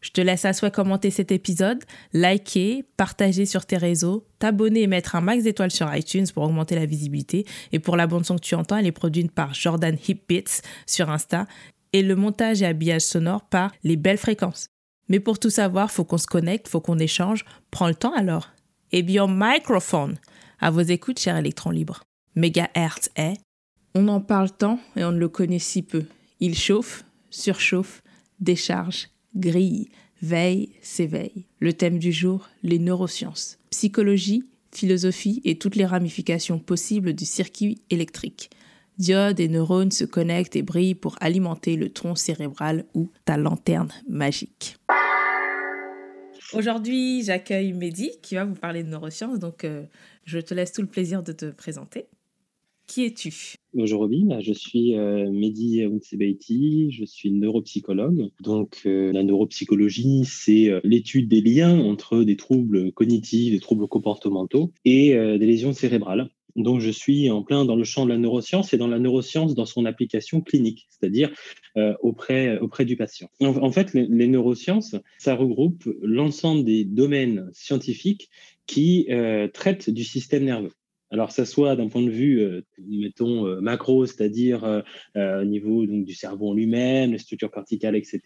Je 0.00 0.10
te 0.10 0.20
laisse 0.20 0.44
à 0.44 0.52
souhait 0.52 0.70
commenter 0.70 1.10
cet 1.10 1.30
épisode, 1.30 1.84
liker, 2.12 2.84
partager 2.96 3.44
sur 3.44 3.66
tes 3.66 3.76
réseaux, 3.76 4.26
t'abonner 4.38 4.82
et 4.82 4.86
mettre 4.86 5.14
un 5.14 5.20
max 5.20 5.44
d'étoiles 5.44 5.70
sur 5.70 5.94
iTunes 5.94 6.26
pour 6.32 6.44
augmenter 6.44 6.74
la 6.74 6.86
visibilité. 6.86 7.44
Et 7.72 7.78
pour 7.78 7.96
la 7.96 8.06
bande 8.06 8.24
son 8.24 8.36
que 8.36 8.40
tu 8.40 8.54
entends, 8.54 8.78
elle 8.78 8.86
est 8.86 8.92
produite 8.92 9.30
par 9.30 9.52
Jordan 9.52 9.96
Hipbits 10.08 10.62
sur 10.86 11.10
Insta 11.10 11.46
et 11.92 12.02
le 12.02 12.16
montage 12.16 12.62
et 12.62 12.66
habillage 12.66 13.02
sonore 13.02 13.42
par 13.42 13.72
Les 13.84 13.96
Belles 13.96 14.18
Fréquences. 14.18 14.68
Mais 15.08 15.20
pour 15.20 15.38
tout 15.38 15.50
savoir, 15.50 15.90
faut 15.90 16.04
qu'on 16.04 16.18
se 16.18 16.26
connecte, 16.26 16.68
faut 16.68 16.80
qu'on 16.80 16.98
échange. 16.98 17.44
Prends 17.70 17.88
le 17.88 17.94
temps 17.94 18.14
alors. 18.14 18.50
Et 18.92 19.02
bien, 19.02 19.26
microphone. 19.28 20.16
À 20.60 20.70
vos 20.70 20.80
écoutes, 20.80 21.18
cher 21.18 21.36
électron 21.36 21.70
libre. 21.70 22.02
Mégahertz 22.36 23.10
est. 23.16 23.36
On 23.94 24.06
en 24.08 24.20
parle 24.20 24.50
tant 24.50 24.78
et 24.96 25.04
on 25.04 25.10
ne 25.10 25.18
le 25.18 25.28
connaît 25.28 25.58
si 25.58 25.82
peu. 25.82 26.04
Il 26.38 26.56
chauffe, 26.56 27.04
surchauffe, 27.28 28.02
décharge, 28.38 29.08
grille, 29.36 29.88
veille, 30.22 30.70
s'éveille. 30.82 31.46
Le 31.58 31.72
thème 31.72 31.98
du 31.98 32.12
jour, 32.12 32.48
les 32.62 32.78
neurosciences. 32.78 33.58
Psychologie, 33.70 34.44
philosophie 34.72 35.40
et 35.44 35.58
toutes 35.58 35.76
les 35.76 35.86
ramifications 35.86 36.58
possibles 36.58 37.12
du 37.12 37.24
circuit 37.24 37.80
électrique. 37.90 38.50
Diodes 38.98 39.40
et 39.40 39.48
neurones 39.48 39.90
se 39.90 40.04
connectent 40.04 40.56
et 40.56 40.62
brillent 40.62 40.94
pour 40.94 41.16
alimenter 41.20 41.76
le 41.76 41.90
tronc 41.90 42.16
cérébral 42.16 42.84
ou 42.94 43.10
ta 43.24 43.36
lanterne 43.36 43.90
magique. 44.08 44.76
Aujourd'hui, 46.52 47.22
j'accueille 47.22 47.72
Mehdi 47.72 48.10
qui 48.22 48.34
va 48.34 48.44
vous 48.44 48.54
parler 48.54 48.82
de 48.82 48.88
neurosciences, 48.88 49.38
donc 49.38 49.64
euh, 49.64 49.84
je 50.24 50.38
te 50.38 50.52
laisse 50.52 50.72
tout 50.72 50.82
le 50.82 50.88
plaisir 50.88 51.22
de 51.22 51.32
te 51.32 51.46
présenter. 51.46 52.08
Qui 52.90 53.04
es-tu? 53.04 53.54
Bonjour 53.72 54.00
Robin, 54.00 54.40
je 54.40 54.52
suis 54.52 54.96
euh, 54.96 55.30
Mehdi 55.30 55.84
Unsebeiti, 55.84 56.90
je 56.90 57.04
suis 57.04 57.30
neuropsychologue. 57.30 58.30
Donc 58.40 58.80
euh, 58.84 59.12
la 59.12 59.22
neuropsychologie, 59.22 60.24
c'est 60.24 60.68
euh, 60.68 60.80
l'étude 60.82 61.28
des 61.28 61.40
liens 61.40 61.78
entre 61.78 62.24
des 62.24 62.36
troubles 62.36 62.90
cognitifs, 62.90 63.52
des 63.52 63.60
troubles 63.60 63.86
comportementaux 63.86 64.72
et 64.84 65.10
des 65.10 65.46
lésions 65.46 65.72
cérébrales. 65.72 66.30
Donc 66.56 66.80
je 66.80 66.90
suis 66.90 67.30
en 67.30 67.44
plein 67.44 67.64
dans 67.64 67.76
le 67.76 67.84
champ 67.84 68.06
de 68.06 68.10
la 68.10 68.18
neuroscience 68.18 68.74
et 68.74 68.76
dans 68.76 68.88
la 68.88 68.98
neuroscience 68.98 69.54
dans 69.54 69.66
son 69.66 69.84
application 69.84 70.40
clinique, 70.40 70.88
c'est-à-dire 70.90 71.30
auprès, 72.02 72.58
auprès 72.58 72.84
du 72.84 72.96
patient. 72.96 73.28
En, 73.38 73.70
fait, 73.70 73.94
les, 73.94 74.26
neurosciences, 74.26 74.96
ça 75.18 75.36
regroupe 75.36 75.88
l'ensemble 76.02 76.64
des 76.64 76.84
domaines 76.84 77.48
scientifiques 77.52 78.30
qui 78.66 79.06
traitent 79.54 79.90
du 79.90 80.02
système 80.02 80.44
nerveux. 80.44 80.72
Alors, 81.12 81.32
ça 81.32 81.44
soit 81.44 81.74
d'un 81.74 81.88
point 81.88 82.02
de 82.02 82.10
vue, 82.10 82.40
euh, 82.40 82.64
mettons, 82.78 83.46
euh, 83.46 83.60
macro, 83.60 84.06
c'est-à-dire 84.06 84.64
euh, 85.16 85.42
au 85.42 85.44
niveau 85.44 85.84
donc, 85.84 86.04
du 86.04 86.14
cerveau 86.14 86.50
en 86.50 86.54
lui-même, 86.54 87.10
les 87.12 87.18
structures 87.18 87.50
corticales, 87.50 87.96
etc., 87.96 88.20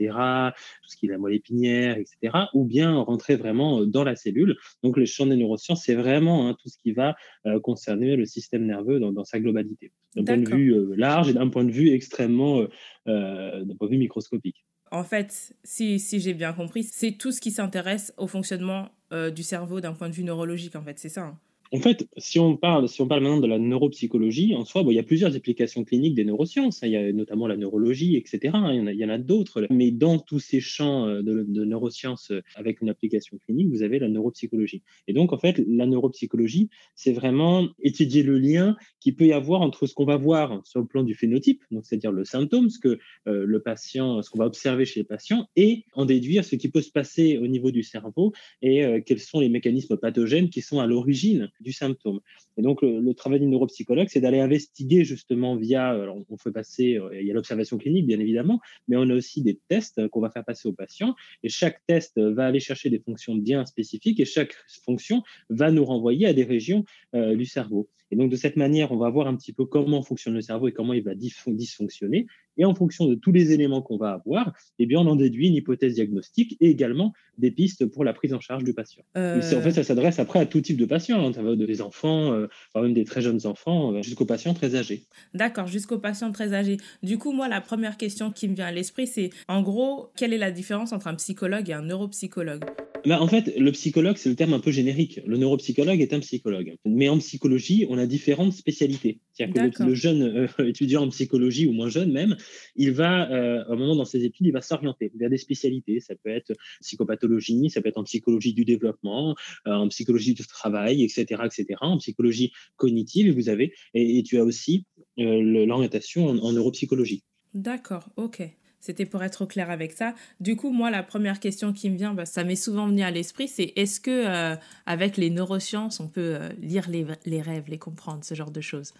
tout 0.82 0.90
ce 0.90 0.96
qui 0.96 1.06
est 1.06 1.08
la 1.08 1.18
moelle 1.18 1.34
épinière, 1.34 1.96
etc., 1.96 2.36
ou 2.52 2.64
bien 2.64 2.94
rentrer 2.96 3.36
vraiment 3.36 3.86
dans 3.86 4.04
la 4.04 4.16
cellule. 4.16 4.56
Donc, 4.82 4.98
le 4.98 5.06
champ 5.06 5.26
des 5.26 5.36
neurosciences, 5.36 5.84
c'est 5.84 5.94
vraiment 5.94 6.48
hein, 6.48 6.56
tout 6.62 6.68
ce 6.68 6.76
qui 6.76 6.92
va 6.92 7.16
concerner 7.62 8.16
le 8.16 8.26
système 8.26 8.66
nerveux 8.66 9.00
dans, 9.00 9.24
sa 9.24 9.40
globalité, 9.40 9.92
d'un 10.16 10.24
point 10.24 10.36
de 10.38 10.50
vue 10.50 10.96
large 10.96 11.30
et 11.30 11.32
d'un 11.32 11.48
point 11.48 11.64
de 11.64 11.70
vue 11.70 11.90
extrêmement, 11.90 12.62
d'un 13.06 13.76
point 13.78 13.86
de 13.86 13.92
vue 13.92 13.98
microscopique. 13.98 14.64
En 14.90 15.04
fait, 15.04 15.54
si, 15.64 15.98
si 15.98 16.20
j'ai 16.20 16.34
bien 16.34 16.52
compris, 16.52 16.84
c'est 16.84 17.12
tout 17.12 17.32
ce 17.32 17.40
qui 17.40 17.50
s'intéresse 17.50 18.12
au 18.16 18.26
fonctionnement 18.26 18.90
du 19.34 19.42
cerveau 19.42 19.80
d'un 19.80 19.92
point 19.92 20.08
de 20.08 20.14
vue 20.14 20.24
neurologique, 20.24 20.76
en 20.76 20.82
fait, 20.82 20.98
c'est 20.98 21.08
ça 21.08 21.22
hein? 21.22 21.38
En 21.74 21.80
fait, 21.80 22.06
si 22.18 22.38
on 22.38 22.56
parle, 22.56 22.86
maintenant 23.00 23.40
de 23.40 23.48
la 23.48 23.58
neuropsychologie, 23.58 24.54
en 24.54 24.64
soi, 24.64 24.84
bon, 24.84 24.92
il 24.92 24.94
y 24.94 25.00
a 25.00 25.02
plusieurs 25.02 25.34
applications 25.34 25.82
cliniques 25.82 26.14
des 26.14 26.24
neurosciences. 26.24 26.84
Hein. 26.84 26.86
Il 26.86 26.92
y 26.92 26.96
a 26.96 27.12
notamment 27.12 27.48
la 27.48 27.56
neurologie, 27.56 28.14
etc. 28.14 28.52
Hein. 28.54 28.72
Il 28.72 28.96
y 28.96 29.04
en 29.04 29.08
a, 29.08 29.18
d'autres. 29.18 29.66
Mais 29.70 29.90
dans 29.90 30.20
tous 30.20 30.38
ces 30.38 30.60
champs 30.60 31.08
euh, 31.08 31.22
de, 31.22 31.64
neurosciences 31.64 32.30
euh, 32.30 32.42
avec 32.54 32.80
une 32.80 32.90
application 32.90 33.38
clinique, 33.38 33.70
vous 33.70 33.82
avez 33.82 33.98
la 33.98 34.08
neuropsychologie. 34.08 34.84
Et 35.08 35.12
donc, 35.12 35.32
en 35.32 35.38
fait, 35.38 35.60
la 35.66 35.86
neuropsychologie, 35.86 36.70
c'est 36.94 37.12
vraiment 37.12 37.66
étudier 37.82 38.22
le 38.22 38.38
lien 38.38 38.76
qu'il 39.00 39.16
peut 39.16 39.26
y 39.26 39.32
avoir 39.32 39.60
entre 39.60 39.88
ce 39.88 39.94
qu'on 39.94 40.04
va 40.04 40.16
voir 40.16 40.60
sur 40.64 40.78
le 40.78 40.86
plan 40.86 41.02
du 41.02 41.16
phénotype, 41.16 41.64
c'est-à-dire 41.82 42.12
le 42.12 42.24
symptôme, 42.24 42.70
ce 42.70 42.78
que 42.78 43.00
euh, 43.26 43.44
le 43.44 43.62
patient, 43.62 44.22
ce 44.22 44.30
qu'on 44.30 44.38
va 44.38 44.46
observer 44.46 44.84
chez 44.84 45.00
les 45.00 45.04
patients, 45.04 45.48
et 45.56 45.86
en 45.94 46.04
déduire 46.04 46.44
ce 46.44 46.54
qui 46.54 46.68
peut 46.68 46.82
se 46.82 46.92
passer 46.92 47.36
au 47.36 47.48
niveau 47.48 47.72
du 47.72 47.82
cerveau 47.82 48.32
et 48.62 48.84
quels 49.04 49.18
sont 49.18 49.40
les 49.40 49.48
mécanismes 49.48 49.96
pathogènes 49.96 50.50
qui 50.50 50.60
sont 50.60 50.78
à 50.78 50.86
l'origine 50.86 51.50
du 51.64 51.72
symptôme. 51.72 52.20
Et 52.56 52.62
donc, 52.62 52.82
le, 52.82 53.14
travail 53.14 53.40
du 53.40 53.46
neuropsychologue, 53.46 54.08
c'est 54.08 54.20
d'aller 54.20 54.40
investiguer 54.40 55.04
justement 55.04 55.56
via, 55.56 55.88
alors 55.88 56.18
on 56.28 56.36
fait 56.36 56.52
passer, 56.52 56.96
euh, 56.96 57.20
il 57.20 57.26
y 57.26 57.30
a 57.30 57.34
l'observation 57.34 57.78
clinique 57.78 58.06
bien 58.06 58.20
évidemment, 58.20 58.60
mais 58.86 58.96
on 58.96 59.08
a 59.08 59.14
aussi 59.14 59.42
des 59.42 59.58
tests 59.68 60.06
qu'on 60.08 60.20
va 60.20 60.30
faire 60.30 60.44
passer 60.44 60.68
aux 60.68 60.72
patients. 60.72 61.14
Et 61.42 61.48
chaque 61.48 61.80
test 61.86 62.20
va 62.20 62.46
aller 62.46 62.60
chercher 62.60 62.90
des 62.90 62.98
fonctions 62.98 63.34
bien 63.34 63.64
spécifiques 63.66 64.20
et 64.20 64.24
chaque 64.24 64.54
fonction 64.84 65.22
va 65.48 65.70
nous 65.70 65.84
renvoyer 65.84 66.26
à 66.26 66.32
des 66.32 66.44
régions 66.44 66.84
euh, 67.14 67.34
du 67.34 67.46
cerveau. 67.46 67.88
Et 68.10 68.16
donc, 68.16 68.30
de 68.30 68.36
cette 68.36 68.56
manière, 68.56 68.92
on 68.92 68.96
va 68.96 69.10
voir 69.10 69.26
un 69.26 69.36
petit 69.36 69.52
peu 69.52 69.64
comment 69.64 70.02
fonctionne 70.02 70.34
le 70.34 70.40
cerveau 70.40 70.68
et 70.68 70.72
comment 70.72 70.92
il 70.92 71.02
va 71.02 71.14
dysfonctionner. 71.14 72.26
Et 72.56 72.64
en 72.64 72.74
fonction 72.74 73.06
de 73.06 73.14
tous 73.14 73.32
les 73.32 73.52
éléments 73.52 73.82
qu'on 73.82 73.96
va 73.96 74.12
avoir, 74.12 74.52
eh 74.78 74.86
bien, 74.86 75.00
on 75.00 75.06
en 75.06 75.16
déduit 75.16 75.48
une 75.48 75.54
hypothèse 75.54 75.94
diagnostique 75.94 76.56
et 76.60 76.70
également 76.70 77.12
des 77.38 77.50
pistes 77.50 77.86
pour 77.86 78.04
la 78.04 78.12
prise 78.12 78.32
en 78.34 78.40
charge 78.40 78.64
du 78.64 78.74
patient. 78.74 79.02
En 79.16 79.40
fait, 79.40 79.56
euh. 79.56 79.70
ça 79.70 79.82
s'adresse 79.82 80.18
après 80.18 80.38
à 80.38 80.46
tout 80.46 80.60
type 80.60 80.76
de 80.76 80.84
patients. 80.84 81.26
Hein. 81.26 81.32
Ça 81.32 81.42
va 81.42 81.56
des 81.56 81.80
enfants, 81.80 82.32
euh, 82.32 82.46
même 82.74 82.94
des 82.94 83.04
très 83.04 83.20
jeunes 83.20 83.46
enfants, 83.46 83.92
euh, 83.92 84.02
jusqu'aux 84.02 84.26
patients 84.26 84.54
très 84.54 84.76
âgés. 84.76 85.04
D'accord, 85.34 85.66
jusqu'aux 85.66 85.98
patients 85.98 86.32
très 86.32 86.54
âgés. 86.54 86.76
Du 87.02 87.18
coup, 87.18 87.32
moi, 87.32 87.48
la 87.48 87.60
première 87.60 87.96
question 87.96 88.30
qui 88.30 88.48
me 88.48 88.54
vient 88.54 88.66
à 88.66 88.72
l'esprit, 88.72 89.06
c'est 89.06 89.30
en 89.48 89.62
gros, 89.62 90.10
quelle 90.16 90.32
est 90.32 90.38
la 90.38 90.50
différence 90.50 90.92
entre 90.92 91.08
un 91.08 91.14
psychologue 91.14 91.68
et 91.70 91.72
un 91.72 91.82
neuropsychologue? 91.82 92.64
Bah, 93.06 93.20
en 93.20 93.28
fait, 93.28 93.52
le 93.58 93.70
psychologue, 93.72 94.16
c'est 94.16 94.30
le 94.30 94.34
terme 94.34 94.54
un 94.54 94.60
peu 94.60 94.70
générique. 94.70 95.20
Le 95.26 95.36
neuropsychologue 95.36 96.00
est 96.00 96.14
un 96.14 96.20
psychologue. 96.20 96.76
Mais 96.86 97.10
en 97.10 97.18
psychologie, 97.18 97.86
on 97.90 97.98
a 97.98 98.06
différentes 98.06 98.54
spécialités. 98.54 99.18
C'est-à-dire 99.34 99.70
que 99.72 99.82
le, 99.82 99.94
jeune 99.94 100.22
euh, 100.22 100.46
étudiant 100.66 101.02
en 101.02 101.08
psychologie, 101.08 101.66
ou 101.66 101.72
moins 101.72 101.90
jeune 101.90 102.10
même, 102.10 102.36
il 102.76 102.92
va, 102.92 103.30
euh, 103.30 103.64
à 103.64 103.72
un 103.72 103.76
moment 103.76 103.96
dans 103.96 104.04
ses 104.04 104.24
études, 104.24 104.46
il 104.46 104.52
va 104.52 104.60
s'orienter 104.60 105.10
vers 105.14 105.30
des 105.30 105.38
spécialités. 105.38 106.00
Ça 106.00 106.14
peut 106.14 106.30
être 106.30 106.52
psychopathologie, 106.80 107.70
ça 107.70 107.80
peut 107.80 107.88
être 107.88 107.98
en 107.98 108.04
psychologie 108.04 108.54
du 108.54 108.64
développement, 108.64 109.34
euh, 109.66 109.72
en 109.72 109.88
psychologie 109.88 110.34
du 110.34 110.46
travail, 110.46 111.02
etc., 111.02 111.42
etc., 111.44 111.66
en 111.80 111.98
psychologie 111.98 112.52
cognitive, 112.76 113.34
vous 113.34 113.48
avez, 113.48 113.72
et, 113.94 114.22
tu 114.24 114.38
as 114.38 114.44
aussi 114.44 114.86
l'orientation 115.16 116.28
en 116.28 116.52
neuropsychologie. 116.52 117.24
D'accord, 117.52 118.08
ok. 118.16 118.42
C'était 118.84 119.06
pour 119.06 119.22
être 119.22 119.46
clair 119.46 119.70
avec 119.70 119.92
ça. 119.92 120.14
Du 120.40 120.56
coup, 120.56 120.70
moi, 120.70 120.90
la 120.90 121.02
première 121.02 121.40
question 121.40 121.72
qui 121.72 121.88
me 121.88 121.96
vient, 121.96 122.12
bah, 122.12 122.26
ça 122.26 122.44
m'est 122.44 122.54
souvent 122.54 122.86
venu 122.86 123.00
à 123.00 123.10
l'esprit, 123.10 123.48
c'est 123.48 123.72
est-ce 123.76 123.98
que 123.98 124.10
euh, 124.10 124.56
avec 124.84 125.16
les 125.16 125.30
neurosciences, 125.30 126.00
on 126.00 126.08
peut 126.08 126.36
euh, 126.38 126.50
lire 126.58 126.90
les, 126.90 127.40
rêves, 127.40 127.64
les 127.66 127.78
comprendre, 127.78 128.22
ce 128.24 128.34
genre 128.34 128.50
de 128.50 128.60
choses? 128.60 128.92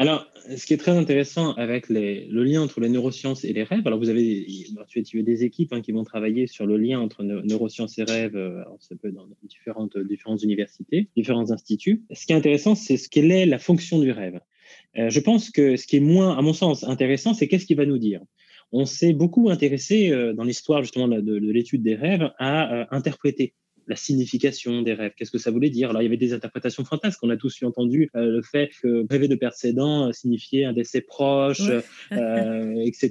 Alors, 0.00 0.26
ce 0.56 0.64
qui 0.64 0.72
est 0.72 0.78
très 0.78 0.96
intéressant 0.96 1.52
avec 1.52 1.90
le 1.90 2.42
lien 2.42 2.62
entre 2.62 2.80
les 2.80 2.88
neurosciences 2.88 3.44
et 3.44 3.52
les 3.52 3.64
rêves, 3.64 3.86
alors 3.86 3.98
vous 3.98 4.08
avez 4.08 4.46
tu 4.88 5.20
as 5.20 5.22
des 5.22 5.44
équipes 5.44 5.72
hein, 5.72 5.82
qui 5.82 5.92
vont 5.92 6.04
travailler 6.04 6.46
sur 6.46 6.64
le 6.64 6.78
lien 6.78 6.98
entre 6.98 7.22
neurosciences 7.22 7.98
et 7.98 8.04
rêves, 8.04 8.34
euh, 8.34 8.62
alors 8.62 8.78
ça 8.80 8.96
peut 8.96 9.08
être 9.08 9.14
dans 9.14 9.28
différentes, 9.42 9.98
différentes 9.98 10.42
universités, 10.42 11.08
différents 11.14 11.50
instituts. 11.50 12.02
Ce 12.12 12.24
qui 12.24 12.32
est 12.32 12.36
intéressant, 12.36 12.74
c'est 12.74 12.96
ce 12.96 13.10
qu'elle 13.10 13.30
est 13.30 13.44
la 13.44 13.58
fonction 13.58 13.98
du 13.98 14.10
rêve. 14.10 14.40
je 14.94 15.20
pense 15.20 15.50
que 15.50 15.76
ce 15.76 15.86
qui 15.86 15.96
est 15.96 16.00
moins, 16.00 16.36
à 16.36 16.40
mon 16.40 16.54
sens, 16.54 16.82
intéressant, 16.84 17.34
c'est 17.34 17.46
qu'est-ce 17.46 17.66
qu'il 17.66 17.76
va 17.76 17.86
nous 17.86 17.98
dire 17.98 18.22
on 18.72 18.84
s'est 18.84 19.12
beaucoup 19.12 19.50
intéressé 19.50 20.10
euh, 20.10 20.32
dans 20.32 20.44
l'histoire 20.44 20.82
justement 20.82 21.08
de, 21.08 21.34
l'étude 21.36 21.82
des 21.82 21.94
rêves 21.94 22.30
à 22.38 22.72
euh, 22.72 22.84
interpréter 22.90 23.54
la 23.86 23.96
signification 23.96 24.82
des 24.82 24.94
rêves. 24.94 25.12
Qu'est-ce 25.16 25.30
que 25.30 25.38
ça 25.38 25.50
voulait 25.50 25.70
dire? 25.70 25.90
Alors, 25.90 26.02
il 26.02 26.04
y 26.04 26.08
avait 26.08 26.16
des 26.16 26.32
interprétations 26.32 26.84
fantasques. 26.84 27.18
On 27.22 27.30
a 27.30 27.36
tous 27.36 27.62
entendu 27.62 28.10
euh, 28.14 28.26
le 28.26 28.42
fait 28.42 28.70
que 28.82 29.06
rêver 29.10 29.28
de 29.28 29.34
perdre 29.34 29.56
ses 29.56 29.72
dents 29.72 30.08
euh, 30.08 30.12
signifiait 30.12 30.64
un 30.64 30.72
décès 30.72 31.00
proche, 31.00 31.62
euh, 32.12 32.74
etc. 32.84 33.10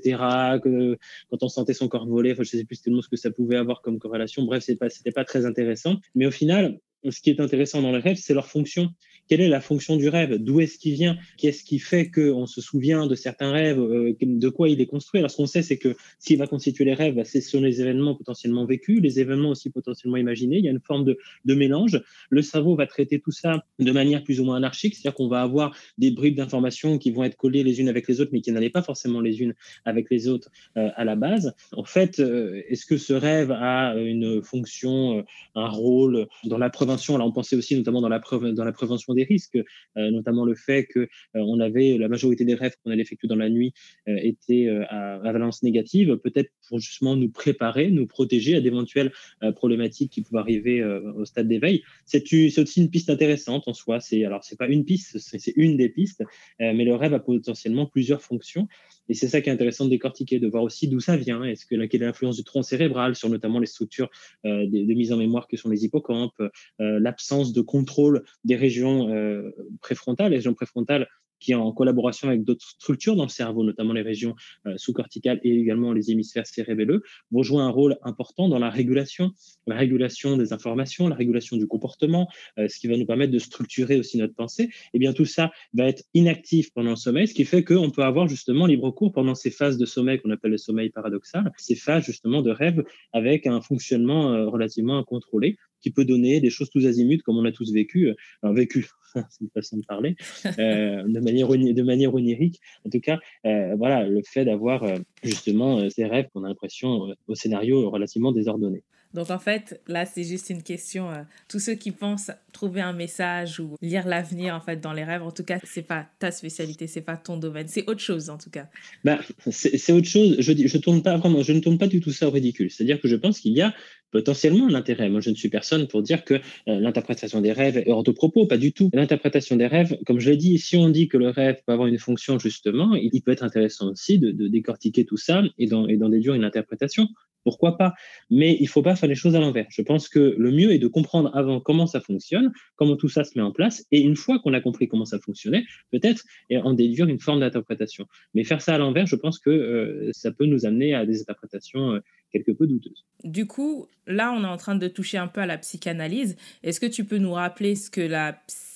Que 0.64 0.98
quand 1.30 1.44
on 1.44 1.50
sentait 1.50 1.74
son 1.74 1.88
corps 1.88 2.08
voler, 2.08 2.34
je 2.36 2.40
ne 2.40 2.46
sais 2.46 2.66
plus 2.66 2.82
tellement 2.82 3.02
ce 3.02 3.10
que 3.10 3.18
ça 3.18 3.32
pouvait 3.32 3.58
avoir 3.58 3.82
comme 3.82 4.00
corrélation. 4.00 4.44
Bref, 4.44 4.64
ce 4.64 4.72
n'était 4.72 5.12
pas, 5.12 5.22
pas 5.22 5.26
très 5.26 5.46
intéressant. 5.46 5.98
Mais 6.16 6.26
au 6.26 6.32
final, 6.32 6.80
ce 7.10 7.22
qui 7.22 7.30
est 7.30 7.40
intéressant 7.40 7.82
dans 7.82 7.92
les 7.92 8.00
rêves, 8.00 8.18
c'est 8.18 8.34
leur 8.34 8.48
fonction. 8.48 8.90
Quelle 9.30 9.42
est 9.42 9.48
la 9.48 9.62
fonction 9.62 9.96
du 9.96 10.10
rêve? 10.10 10.38
D'où 10.38 10.60
est-ce 10.60 10.80
qu'il 10.80 10.96
vient? 10.96 11.16
Qu'est-ce 11.38 11.64
qui 11.64 11.78
fait 11.78 12.10
qu'on 12.10 12.48
se 12.48 12.62
souvient 12.62 13.06
de 13.06 13.14
certains 13.14 13.52
rêves? 13.52 13.80
Euh, 13.80 14.16
De 14.20 14.50
quoi 14.50 14.70
il 14.70 14.82
est 14.82 14.88
construit? 14.88 15.20
Alors, 15.20 15.30
ce 15.30 15.38
qu'on 15.38 15.46
sait, 15.46 15.62
c'est 15.62 15.78
que 15.78 15.96
ce 16.18 16.26
qui 16.26 16.36
va 16.36 16.48
constituer 16.48 16.84
les 16.84 16.96
rêves, 16.96 17.14
bah, 17.14 17.24
ce 17.26 17.40
sont 17.40 17.62
les 17.62 17.80
événements 17.80 18.16
potentiellement 18.16 18.66
vécus, 18.66 19.00
les 19.02 19.20
événements 19.20 19.50
aussi 19.50 19.70
potentiellement 19.70 20.18
imaginés. 20.18 20.58
Il 20.58 20.66
y 20.66 20.68
a 20.68 20.72
une 20.72 20.80
forme 20.80 21.06
de, 21.06 21.18
mélange. 21.54 22.02
Le 22.32 22.42
cerveau 22.42 22.76
va 22.76 22.88
traiter 22.88 23.20
tout 23.20 23.32
ça 23.32 23.64
de 23.78 23.92
manière 23.92 24.24
plus 24.24 24.40
ou 24.40 24.46
moins 24.46 24.56
anarchique, 24.56 24.96
c'est-à-dire 24.96 25.14
qu'on 25.14 25.28
va 25.28 25.42
avoir 25.42 25.76
des 26.00 26.10
bribes 26.10 26.36
d'informations 26.36 26.98
qui 26.98 27.12
vont 27.12 27.24
être 27.24 27.36
collées 27.36 27.64
les 27.64 27.80
unes 27.82 27.90
avec 27.90 28.08
les 28.08 28.22
autres, 28.22 28.32
mais 28.34 28.42
qui 28.42 28.52
n'allaient 28.52 28.72
pas 28.72 28.82
forcément 28.82 29.22
les 29.22 29.42
unes 29.42 29.54
avec 29.86 30.10
les 30.10 30.28
autres 30.28 30.50
euh, 30.78 30.90
à 30.96 31.06
la 31.06 31.16
base. 31.16 31.54
En 31.74 31.84
fait, 31.84 32.20
euh, 32.20 32.64
est-ce 32.68 32.88
que 32.88 32.98
ce 32.98 33.14
rêve 33.14 33.52
a 33.52 33.94
une 33.96 34.42
fonction, 34.42 35.24
un 35.54 35.68
rôle 35.68 36.28
dans 36.46 36.58
la 36.58 36.72
prévention? 36.72 37.14
Alors, 37.14 37.28
on 37.28 37.32
pensait 37.32 37.56
aussi 37.56 37.76
notamment 37.76 38.02
dans 38.02 38.10
la, 38.10 38.22
dans 38.54 38.66
la 38.66 38.72
prévention 38.72 39.14
des 39.14 39.19
risques, 39.24 39.58
euh, 39.98 40.12
notamment 40.12 40.46
le 40.46 40.56
fait 40.56 40.86
que 40.86 41.00
euh, 41.00 41.08
on 41.36 41.60
avait 41.60 41.98
la 41.98 42.08
majorité 42.08 42.46
des 42.46 42.56
rêves 42.56 42.76
qu'on 42.84 42.92
allait 42.92 43.02
effectuer 43.02 43.28
dans 43.28 43.36
la 43.36 43.50
nuit 43.50 43.74
euh, 44.08 44.18
étaient 44.22 44.70
à, 44.90 45.16
à, 45.16 45.32
valence 45.32 45.64
négative, 45.64 46.18
peut-être 46.18 46.50
pour 46.70 46.80
justement 46.80 47.16
nous 47.16 47.30
préparer, 47.30 47.92
nous 47.92 48.08
protéger 48.08 48.56
à 48.56 48.62
d'éventuelles 48.62 49.12
problématiques 49.56 50.12
qui 50.12 50.22
pouvaient 50.22 50.40
arriver 50.40 50.84
au 50.84 51.26
stade 51.26 51.48
d'éveil. 51.48 51.84
C'est 52.06 52.24
aussi 52.32 52.82
une 52.82 52.90
piste 52.90 53.10
intéressante 53.10 53.68
en 53.68 53.74
soi. 53.74 54.00
C'est 54.00 54.24
alors 54.24 54.44
c'est 54.44 54.58
pas 54.58 54.68
une 54.68 54.86
piste, 54.86 55.18
c'est 55.18 55.54
une 55.56 55.76
des 55.78 55.90
pistes, 55.90 56.24
mais 56.60 56.86
le 56.86 56.96
rêve 56.96 57.14
a 57.14 57.20
potentiellement 57.20 57.86
plusieurs 57.86 58.22
fonctions. 58.22 58.68
Et 59.10 59.16
c'est 59.16 59.28
ça 59.28 59.42
qui 59.42 59.50
est 59.50 59.52
intéressant 59.52 59.86
de 59.86 59.90
décortiquer, 59.90 60.40
de 60.40 60.48
voir 60.48 60.64
aussi 60.64 60.88
d'où 60.88 61.00
ça 61.00 61.18
vient. 61.18 61.44
Est-ce 61.44 61.66
que 61.66 61.84
quelle 61.86 62.04
est 62.04 62.06
l'influence 62.06 62.38
du 62.38 62.44
tronc 62.44 62.62
cérébral 62.62 63.16
sur 63.16 63.30
notamment 63.30 63.60
les 63.60 63.66
structures 63.66 64.10
de, 64.44 64.94
mise 64.94 65.12
en 65.12 65.18
mémoire 65.18 65.48
que 65.48 65.58
sont 65.58 65.70
les 65.70 65.86
hippocampes, 65.86 66.42
l'absence 66.78 67.54
de 67.54 67.62
contrôle 67.62 68.24
des 68.44 68.56
régions 68.56 69.10
euh, 69.10 69.52
préfrontales. 69.82 70.32
Les 70.32 70.38
régions 70.38 70.54
préfrontales 70.54 71.08
qui, 71.40 71.54
en 71.56 71.72
collaboration 71.72 72.28
avec 72.28 72.44
d'autres 72.44 72.68
structures 72.70 73.16
dans 73.16 73.24
le 73.24 73.30
cerveau, 73.30 73.64
notamment 73.64 73.94
les 73.94 74.02
régions 74.02 74.36
euh, 74.66 74.74
sous-corticales 74.78 75.40
et 75.44 75.60
également 75.60 75.94
les 75.94 76.12
hémisphères 76.12 76.46
cérébelleux, 76.46 77.02
vont 77.32 77.44
jouer 77.44 77.62
un 77.62 77.70
rôle 77.70 77.98
important 78.04 78.50
dans 78.50 78.60
la 78.60 78.70
régulation, 78.70 79.32
la 79.68 79.76
régulation 79.76 80.38
des 80.38 80.54
informations, 80.54 81.08
la 81.08 81.16
régulation 81.16 81.58
du 81.58 81.68
comportement, 81.68 82.28
euh, 82.58 82.68
ce 82.68 82.80
qui 82.80 82.88
va 82.88 82.98
nous 82.98 83.06
permettre 83.06 83.32
de 83.32 83.40
structurer 83.40 83.98
aussi 83.98 84.18
notre 84.18 84.36
pensée. 84.36 84.64
Et 84.64 84.70
eh 84.96 85.00
bien 85.00 85.14
tout 85.14 85.26
ça 85.26 85.52
va 85.74 85.88
être 85.88 86.04
inactif 86.14 86.72
pendant 86.74 86.92
le 86.92 86.96
sommeil, 86.96 87.28
ce 87.28 87.34
qui 87.34 87.46
fait 87.46 87.64
qu'on 87.64 87.90
peut 87.90 88.04
avoir 88.04 88.28
justement 88.28 88.66
libre 88.66 88.92
cours 88.92 89.12
pendant 89.12 89.36
ces 89.36 89.52
phases 89.52 89.78
de 89.78 89.86
sommeil 89.86 90.20
qu'on 90.20 90.32
appelle 90.32 90.52
le 90.52 90.58
sommeil 90.58 90.90
paradoxal, 90.90 91.52
ces 91.58 91.76
phases 91.76 92.04
justement 92.06 92.42
de 92.42 92.52
rêve 92.52 92.84
avec 93.14 93.48
un 93.48 93.62
fonctionnement 93.62 94.50
relativement 94.50 94.98
incontrôlé 94.98 95.58
qui 95.82 95.92
peut 95.92 96.06
donner 96.06 96.40
des 96.40 96.50
choses 96.50 96.70
tous 96.70 96.86
azimuts, 96.86 97.20
comme 97.20 97.38
on 97.38 97.46
a 97.46 97.52
tous 97.52 97.72
vécu, 97.72 98.08
euh, 98.08 98.54
vécu, 98.54 98.88
c'est 99.14 99.42
une 99.42 99.50
façon 99.50 99.78
de 99.78 99.86
parler, 99.86 100.16
euh, 100.60 101.04
de, 101.08 101.20
manière, 101.20 101.48
de 101.50 101.82
manière 101.82 102.14
onirique. 102.14 102.60
En 102.86 102.90
tout 102.90 103.00
cas, 103.00 103.20
euh, 103.46 103.76
voilà, 103.76 104.08
le 104.08 104.22
fait 104.24 104.46
d'avoir 104.46 104.86
justement 105.24 105.90
ces 105.90 106.06
rêves 106.06 106.28
qu'on 106.34 106.44
a 106.44 106.50
l'impression 106.50 107.14
au 107.28 107.36
scénario 107.36 107.90
relativement 107.90 108.32
désordonné. 108.32 108.84
Donc 109.14 109.32
en 109.32 109.40
fait, 109.40 109.82
là, 109.88 110.06
c'est 110.06 110.24
juste 110.24 110.50
une 110.50 110.64
question. 110.64 111.10
tous 111.48 111.60
ceux 111.60 111.76
qui 111.76 111.92
pensent 111.92 112.32
trouver 112.52 112.82
un 112.82 112.94
message 112.94 113.60
ou 113.60 113.76
lire 113.82 114.08
l'avenir 114.08 114.56
en 114.56 114.62
fait 114.62 114.80
dans 114.82 114.94
les 114.94 115.04
rêves, 115.04 115.24
en 115.24 115.32
tout 115.32 115.44
cas, 115.44 115.60
c'est 115.64 115.82
pas 115.82 116.08
ta 116.20 116.32
spécialité, 116.32 116.88
c'est 116.88 117.02
pas 117.02 117.18
ton 117.18 117.38
domaine, 117.38 117.68
c'est 117.68 117.88
autre 117.90 118.02
chose 118.02 118.30
en 118.30 118.38
tout 118.38 118.50
cas. 118.50 118.68
Bah, 119.04 119.20
c'est 119.50 119.92
autre 119.92 120.08
chose. 120.08 120.38
Je, 120.40 120.54
je 120.54 120.78
tourne 120.78 121.02
pas 121.02 121.18
vraiment, 121.18 121.42
je 121.42 121.54
ne 121.54 121.60
tourne 121.60 121.78
pas 121.78 121.88
du 121.88 122.02
tout 122.02 122.12
ça 122.12 122.28
au 122.28 122.32
ridicule. 122.32 122.70
C'est-à-dire 122.70 123.00
que 123.00 123.08
je 123.08 123.16
pense 123.16 123.40
qu'il 123.40 123.54
y 123.54 123.62
a 123.62 123.74
potentiellement 124.12 124.68
l'intérêt. 124.68 125.10
Moi, 125.10 125.22
je 125.22 125.30
ne 125.30 125.36
suis 125.36 125.50
personne 125.50 125.88
pour 125.88 126.02
dire 126.02 126.24
que 126.24 126.36
euh, 126.36 126.40
l'interprétation 126.80 127.42
des 127.42 127.52
rêves 127.52 127.78
est 127.78 127.90
hors 127.90 128.04
de 128.04 128.12
propos, 128.12 128.46
pas 128.46 128.58
du 128.58 128.74
tout. 128.74 128.90
L'interprétation 128.94 129.56
des 129.56 129.68
rêves, 129.68 129.98
comme 130.06 130.20
je 130.20 130.32
l'ai 130.32 130.38
dit, 130.38 130.58
si 130.58 130.78
on 130.78 130.90
dit 130.90 131.08
que 131.08 131.18
le 131.18 131.30
rêve 131.30 131.62
peut 131.66 131.74
avoir 131.74 131.88
une 131.88 132.00
fonction 132.00 132.40
justement, 132.40 132.96
il, 132.96 133.22
peut 133.22 133.32
être 133.32 133.44
intéressant 133.44 133.92
aussi 133.92 134.20
de, 134.20 134.32
décortiquer 134.48 135.06
tout 135.06 135.18
ça 135.18 135.44
et 135.58 135.68
d'en 135.68 136.10
déduire 136.10 136.34
une 136.34 136.44
interprétation. 136.44 137.08
Pourquoi 137.44 137.78
pas? 137.78 137.94
Mais 138.30 138.56
il 138.60 138.64
ne 138.64 138.68
faut 138.68 138.82
pas 138.82 138.96
faire 138.96 139.10
les 139.10 139.16
choses 139.16 139.36
à 139.36 139.40
l'envers. 139.40 139.68
Je 139.70 139.82
pense 139.82 140.10
que 140.10 140.36
le 140.38 140.52
mieux 140.52 140.72
est 140.72 140.80
de 140.80 140.88
comprendre 140.88 141.32
avant 141.36 141.60
comment 141.60 141.88
ça 141.88 142.02
fonctionne, 142.02 142.52
comment 142.76 142.96
tout 142.96 143.10
ça 143.10 143.24
se 143.24 143.38
met 143.38 143.44
en 143.44 143.52
place, 143.52 143.86
et 143.92 144.02
une 144.02 144.16
fois 144.16 144.40
qu'on 144.40 144.54
a 144.54 144.62
compris 144.62 144.88
comment 144.88 145.06
ça 145.06 145.20
fonctionnait, 145.20 145.64
peut-être 145.92 146.24
en 146.52 146.74
déduire 146.74 147.08
une 147.08 147.20
forme 147.20 147.40
d'interprétation. 147.40 148.06
Mais 148.34 148.44
faire 148.44 148.62
ça 148.62 148.76
à 148.76 148.78
l'envers, 148.78 149.06
je 149.06 149.16
pense 149.16 149.40
que 149.40 149.50
euh, 149.50 150.10
ça 150.14 150.32
peut 150.32 150.46
nous 150.46 150.66
amener 150.66 150.94
à 150.94 151.06
des 151.06 151.22
interprétations 151.22 151.94
euh, 151.94 152.00
quelque 152.32 152.52
peu 152.52 152.68
douteuses. 152.68 153.06
Du 153.24 153.48
coup, 153.48 153.88
là, 154.06 154.32
on 154.32 154.44
est 154.44 154.48
en 154.48 154.58
train 154.58 154.76
de 154.76 154.88
toucher 154.88 155.18
un 155.18 155.28
peu 155.28 155.42
à 155.42 155.46
la 155.46 155.58
psychanalyse. 155.58 156.38
Est-ce 156.64 156.80
que 156.80 156.86
tu 156.86 157.06
peux 157.06 157.18
nous 157.18 157.34
rappeler 157.34 157.76
ce 157.76 157.90
que 157.90 158.02
la 158.02 158.34
psychanalyse, 158.34 158.69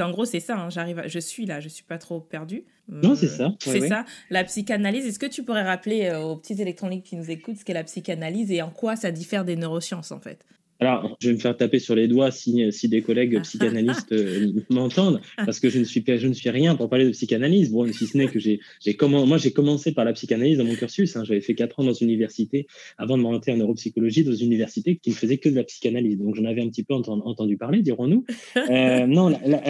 en 0.00 0.10
gros, 0.10 0.24
c'est 0.24 0.40
ça, 0.40 0.56
hein, 0.56 0.70
j'arrive 0.70 1.02
je 1.06 1.18
suis 1.18 1.46
là, 1.46 1.60
je 1.60 1.68
suis 1.68 1.84
pas 1.84 1.98
trop 1.98 2.20
perdue. 2.20 2.64
Non, 2.88 3.14
c'est 3.14 3.28
ça. 3.28 3.52
c'est 3.60 3.88
ça. 3.88 4.04
La 4.30 4.44
psychanalyse, 4.44 5.06
est-ce 5.06 5.18
que 5.18 5.26
tu 5.26 5.42
pourrais 5.42 5.62
rappeler 5.62 6.06
euh, 6.06 6.20
aux 6.20 6.36
petits 6.36 6.60
électroniques 6.60 7.04
qui 7.04 7.16
nous 7.16 7.30
écoutent 7.30 7.56
ce 7.56 7.64
qu'est 7.64 7.72
la 7.72 7.84
psychanalyse 7.84 8.50
et 8.50 8.60
en 8.60 8.70
quoi 8.70 8.96
ça 8.96 9.10
diffère 9.10 9.44
des 9.44 9.56
neurosciences, 9.56 10.12
en 10.12 10.20
fait? 10.20 10.44
Alors, 10.86 11.16
je 11.20 11.28
vais 11.28 11.34
me 11.34 11.38
faire 11.38 11.56
taper 11.56 11.78
sur 11.78 11.94
les 11.94 12.08
doigts 12.08 12.30
si, 12.30 12.70
si 12.72 12.88
des 12.88 13.02
collègues 13.02 13.40
psychanalystes 13.42 14.12
euh, 14.12 14.52
m'entendent, 14.70 15.20
parce 15.36 15.60
que 15.60 15.68
je 15.68 15.78
ne, 15.78 15.84
suis, 15.84 16.04
je 16.06 16.26
ne 16.26 16.32
suis 16.32 16.50
rien 16.50 16.74
pour 16.74 16.88
parler 16.88 17.04
de 17.06 17.10
psychanalyse. 17.10 17.70
Bon, 17.70 17.90
si 17.92 18.06
ce 18.06 18.16
n'est 18.16 18.28
que 18.28 18.38
j'ai, 18.38 18.60
moi, 19.02 19.38
j'ai 19.38 19.52
commencé 19.52 19.92
par 19.92 20.04
la 20.04 20.12
psychanalyse 20.12 20.58
dans 20.58 20.64
mon 20.64 20.74
cursus. 20.74 21.16
Hein. 21.16 21.24
J'avais 21.24 21.40
fait 21.40 21.54
quatre 21.54 21.80
ans 21.80 21.84
dans 21.84 21.92
une 21.92 22.08
université 22.08 22.66
avant 22.98 23.16
de 23.16 23.22
m'orienter 23.22 23.52
en 23.52 23.56
neuropsychologie 23.56 24.24
dans 24.24 24.34
une 24.34 24.46
université 24.46 24.96
qui 24.96 25.10
ne 25.10 25.14
faisait 25.14 25.38
que 25.38 25.48
de 25.48 25.56
la 25.56 25.64
psychanalyse. 25.64 26.18
Donc, 26.18 26.34
j'en 26.34 26.44
avais 26.44 26.62
un 26.62 26.68
petit 26.68 26.84
peu 26.84 26.94
entendu, 26.94 27.56
parler, 27.56 27.82
dirons-nous. 27.82 28.24
Euh, 28.56 29.06
non, 29.06 29.28
la, 29.28 29.62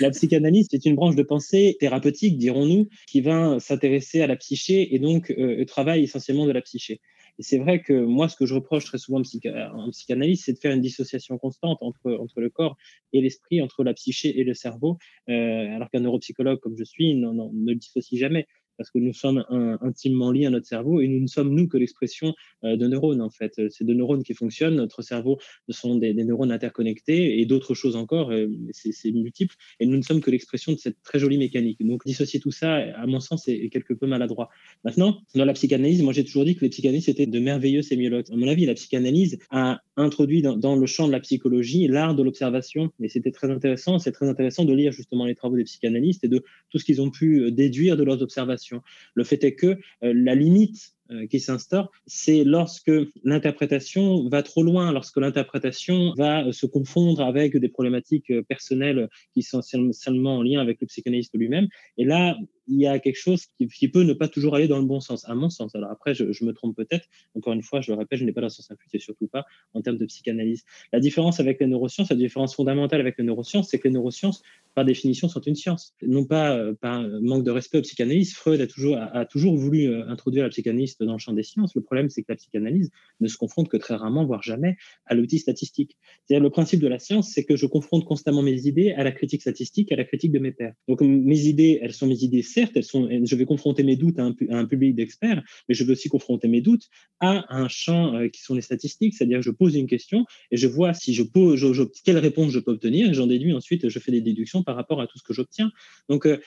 la, 0.00 0.10
psychanalyse, 0.10 0.68
c'est 0.70 0.84
une 0.86 0.94
branche 0.94 1.16
de 1.16 1.22
pensée 1.22 1.76
thérapeutique, 1.80 2.38
dirons-nous, 2.38 2.88
qui 3.06 3.20
va 3.20 3.58
s'intéresser 3.60 4.20
à 4.20 4.26
la 4.26 4.36
psyché 4.36 4.94
et 4.94 4.98
donc 4.98 5.30
euh, 5.30 5.64
travaille 5.64 6.02
essentiellement 6.04 6.46
de 6.46 6.52
la 6.52 6.60
psyché. 6.60 7.00
Et 7.38 7.42
c'est 7.42 7.58
vrai 7.58 7.80
que 7.82 7.92
moi, 7.92 8.28
ce 8.28 8.36
que 8.36 8.46
je 8.46 8.54
reproche 8.54 8.84
très 8.84 8.98
souvent 8.98 9.20
en, 9.20 9.90
psychanalyse, 9.90 10.42
c'est 10.44 10.54
de 10.54 10.58
faire 10.58 10.72
une 10.74 10.80
dissociation 10.80 11.38
constante 11.38 11.78
entre, 11.80 12.10
le 12.36 12.50
corps 12.50 12.76
et 13.12 13.20
l'esprit, 13.20 13.62
entre 13.62 13.84
la 13.84 13.94
psyché 13.94 14.40
et 14.40 14.44
le 14.44 14.54
cerveau, 14.54 14.98
euh, 15.28 15.74
alors 15.74 15.88
qu'un 15.90 16.00
neuropsychologue 16.00 16.58
comme 16.58 16.76
je 16.76 16.84
suis 16.84 17.14
ne 17.14 17.30
le 17.70 17.74
dissocie 17.76 18.18
jamais 18.18 18.46
parce 18.78 18.90
que 18.90 18.98
nous 18.98 19.12
sommes 19.12 19.44
intimement 19.82 20.30
liés 20.30 20.46
à 20.46 20.50
notre 20.50 20.66
cerveau 20.66 21.00
et 21.00 21.08
nous 21.08 21.20
ne 21.20 21.26
sommes 21.26 21.54
nous 21.54 21.68
que 21.68 21.76
l'expression 21.76 22.34
euh, 22.64 22.76
de 22.76 22.86
neurones 22.86 23.20
en 23.20 23.30
fait. 23.30 23.60
C'est 23.70 23.84
de 23.84 23.94
neurones 23.94 24.22
qui 24.22 24.34
fonctionnent. 24.34 24.76
Notre 24.76 25.02
cerveau 25.02 25.38
ce 25.68 25.72
sont 25.72 25.96
des, 25.96 26.14
neurones 26.14 26.52
interconnectés 26.52 27.40
et 27.40 27.46
d'autres 27.46 27.74
choses 27.74 27.96
encore. 27.96 28.30
Euh, 28.30 28.48
c'est 28.72 29.12
multiple 29.12 29.54
et 29.80 29.86
nous 29.86 29.96
ne 29.96 30.02
sommes 30.02 30.20
que 30.20 30.30
l'expression 30.30 30.72
de 30.72 30.78
cette 30.78 31.02
très 31.02 31.18
jolie 31.18 31.38
mécanique. 31.38 31.84
Donc 31.84 32.04
dissocier 32.06 32.40
tout 32.40 32.50
ça, 32.50 32.76
à 32.76 33.06
mon 33.06 33.20
sens, 33.20 33.48
est, 33.48 33.68
quelque 33.68 33.94
peu 33.94 34.06
maladroit. 34.06 34.48
Maintenant, 34.84 35.20
dans 35.34 35.44
la 35.44 35.52
psychanalyse, 35.52 36.02
moi 36.02 36.12
j'ai 36.12 36.24
toujours 36.24 36.44
dit 36.44 36.54
que 36.54 36.62
les 36.62 36.70
psychanalystes 36.70 37.08
étaient 37.08 37.26
de 37.26 37.38
merveilleux 37.38 37.82
sémiologues. 37.82 38.26
À 38.32 38.36
mon 38.36 38.48
avis, 38.48 38.66
la 38.66 38.74
psychanalyse 38.74 39.38
a 39.50 39.80
introduit 39.98 40.42
dans, 40.42 40.76
le 40.76 40.86
champ 40.86 41.06
de 41.06 41.12
la 41.12 41.20
psychologie 41.20 41.86
l'art 41.88 42.14
de 42.14 42.22
l'observation 42.22 42.90
et 43.00 43.08
c'était 43.08 43.30
très 43.30 43.50
intéressant. 43.50 43.98
C'est 43.98 44.12
très 44.12 44.28
intéressant 44.28 44.64
de 44.64 44.72
lire 44.72 44.92
justement 44.92 45.26
les 45.26 45.34
travaux 45.34 45.56
des 45.56 45.64
psychanalystes 45.64 46.24
et 46.24 46.28
de 46.28 46.42
tout 46.70 46.78
ce 46.78 46.84
qu'ils 46.84 47.02
ont 47.02 47.10
pu 47.10 47.40
euh, 47.40 47.50
déduire 47.50 47.96
de 47.96 48.04
leurs 48.04 48.22
observations. 48.22 48.82
Le 49.14 49.24
fait 49.24 49.42
est 49.44 49.54
que 49.54 49.66
euh, 49.66 49.76
la 50.02 50.34
limite 50.34 50.94
euh, 51.10 51.26
qui 51.26 51.40
s'instaure, 51.40 51.90
c'est 52.06 52.44
lorsque 52.44 52.92
l'interprétation 53.24 54.28
va 54.28 54.42
trop 54.42 54.62
loin, 54.62 54.92
lorsque 54.92 55.16
l'interprétation 55.16 56.14
va 56.16 56.52
se 56.52 56.66
confondre 56.66 57.22
avec 57.22 57.56
des 57.56 57.68
problématiques 57.68 58.32
personnelles 58.48 59.08
qui 59.34 59.42
sont 59.42 59.62
seulement 59.62 60.36
en 60.36 60.42
lien 60.42 60.60
avec 60.60 60.80
le 60.80 60.86
psychanalyste 60.86 61.34
lui-même. 61.34 61.66
Et 61.96 62.04
là, 62.04 62.36
il 62.68 62.78
y 62.78 62.86
a 62.86 62.98
quelque 62.98 63.16
chose 63.16 63.46
qui, 63.56 63.88
peut 63.88 64.02
ne 64.02 64.12
pas 64.12 64.28
toujours 64.28 64.54
aller 64.54 64.68
dans 64.68 64.78
le 64.78 64.84
bon 64.84 65.00
sens, 65.00 65.28
à 65.28 65.34
mon 65.34 65.50
sens. 65.50 65.74
Alors 65.74 65.90
après, 65.90 66.14
je, 66.14 66.44
me 66.44 66.52
trompe 66.52 66.76
peut-être. 66.76 67.08
Encore 67.34 67.52
une 67.54 67.62
fois, 67.62 67.80
je 67.80 67.90
le 67.90 67.98
répète, 67.98 68.18
je 68.18 68.24
n'ai 68.24 68.32
pas 68.32 68.40
la 68.40 68.50
science 68.50 68.70
infuse 68.70 69.00
surtout 69.00 69.26
pas 69.26 69.46
en 69.74 69.82
termes 69.82 69.96
de 69.96 70.06
psychanalyse. 70.06 70.64
La 70.92 71.00
différence 71.00 71.40
avec 71.40 71.60
les 71.60 71.66
neurosciences, 71.66 72.10
la 72.10 72.16
différence 72.16 72.54
fondamentale 72.54 73.00
avec 73.00 73.16
les 73.18 73.24
neurosciences, 73.24 73.68
c'est 73.70 73.78
que 73.78 73.88
les 73.88 73.94
neurosciences, 73.94 74.42
par 74.74 74.84
définition, 74.84 75.28
sont 75.28 75.40
une 75.40 75.54
science. 75.54 75.94
Non 76.02 76.24
pas 76.24 76.56
euh, 76.56 76.74
par 76.74 77.02
manque 77.20 77.44
de 77.44 77.50
respect 77.50 77.78
aux 77.78 77.82
psychanalystes. 77.82 78.34
Freud 78.34 78.60
a 78.60 78.66
toujours, 78.66 78.98
a, 78.98 79.24
toujours 79.24 79.56
voulu 79.56 79.86
euh, 79.86 80.06
introduire 80.08 80.44
la 80.44 80.50
psychanalyse 80.50 80.96
dans 80.98 81.12
le 81.12 81.18
champ 81.18 81.32
des 81.32 81.42
sciences. 81.42 81.74
Le 81.74 81.82
problème, 81.82 82.10
c'est 82.10 82.22
que 82.22 82.32
la 82.32 82.36
psychanalyse 82.36 82.90
ne 83.20 83.28
se 83.28 83.36
confronte 83.36 83.68
que 83.68 83.76
très 83.76 83.94
rarement, 83.94 84.24
voire 84.24 84.42
jamais, 84.42 84.76
à 85.06 85.14
l'outil 85.14 85.38
statistique. 85.38 85.96
C'est-à-dire 86.24 86.42
le 86.42 86.50
principe 86.50 86.80
de 86.80 86.88
la 86.88 86.98
science, 86.98 87.30
c'est 87.32 87.44
que 87.44 87.56
je 87.56 87.66
confronte 87.66 88.04
constamment 88.04 88.42
mes 88.42 88.66
idées 88.66 88.92
à 88.92 89.04
la 89.04 89.12
critique 89.12 89.40
statistique, 89.40 89.90
à 89.92 89.96
la 89.96 90.04
critique 90.04 90.32
de 90.32 90.38
mes 90.38 90.52
pairs. 90.52 90.74
Donc 90.88 91.00
mes 91.00 91.40
idées, 91.40 91.78
elles 91.82 91.92
sont 91.92 92.06
mes 92.06 92.22
idées 92.22 92.42
certes, 92.58 92.72
elles 92.76 92.84
sont, 92.84 93.08
je 93.08 93.36
vais 93.36 93.44
confronter 93.44 93.84
mes 93.84 93.96
doutes 93.96 94.18
à 94.18 94.24
un, 94.50 94.64
public 94.64 94.94
d'experts, 94.94 95.42
mais 95.68 95.74
je 95.74 95.84
veux 95.84 95.92
aussi 95.92 96.08
confronter 96.08 96.48
mes 96.48 96.60
doutes 96.60 96.88
à 97.20 97.44
un 97.54 97.68
champ 97.68 98.14
euh, 98.14 98.28
qui 98.28 98.42
sont 98.42 98.54
les 98.54 98.62
statistiques, 98.62 99.14
c'est-à-dire 99.14 99.42
je 99.42 99.50
pose 99.50 99.76
une 99.76 99.86
question 99.86 100.24
et 100.50 100.56
je 100.56 100.66
vois 100.66 100.92
si 100.92 101.14
je 101.14 101.22
pose, 101.22 101.64
quelle 102.04 102.18
réponse 102.18 102.50
je 102.50 102.58
peux 102.58 102.72
obtenir, 102.72 103.10
et 103.10 103.14
j'en 103.14 103.26
déduis 103.28 103.52
ensuite, 103.52 103.88
je 103.88 103.98
fais 103.98 104.10
des 104.12 104.20
déductions 104.20 104.62
par 104.64 104.74
rapport 104.74 105.00
à 105.00 105.06
tout 105.06 105.18
ce 105.18 105.22
que 105.22 105.32
j'obtiens. 105.32 105.70
Donc, 106.08 106.26
euh, 106.26 106.38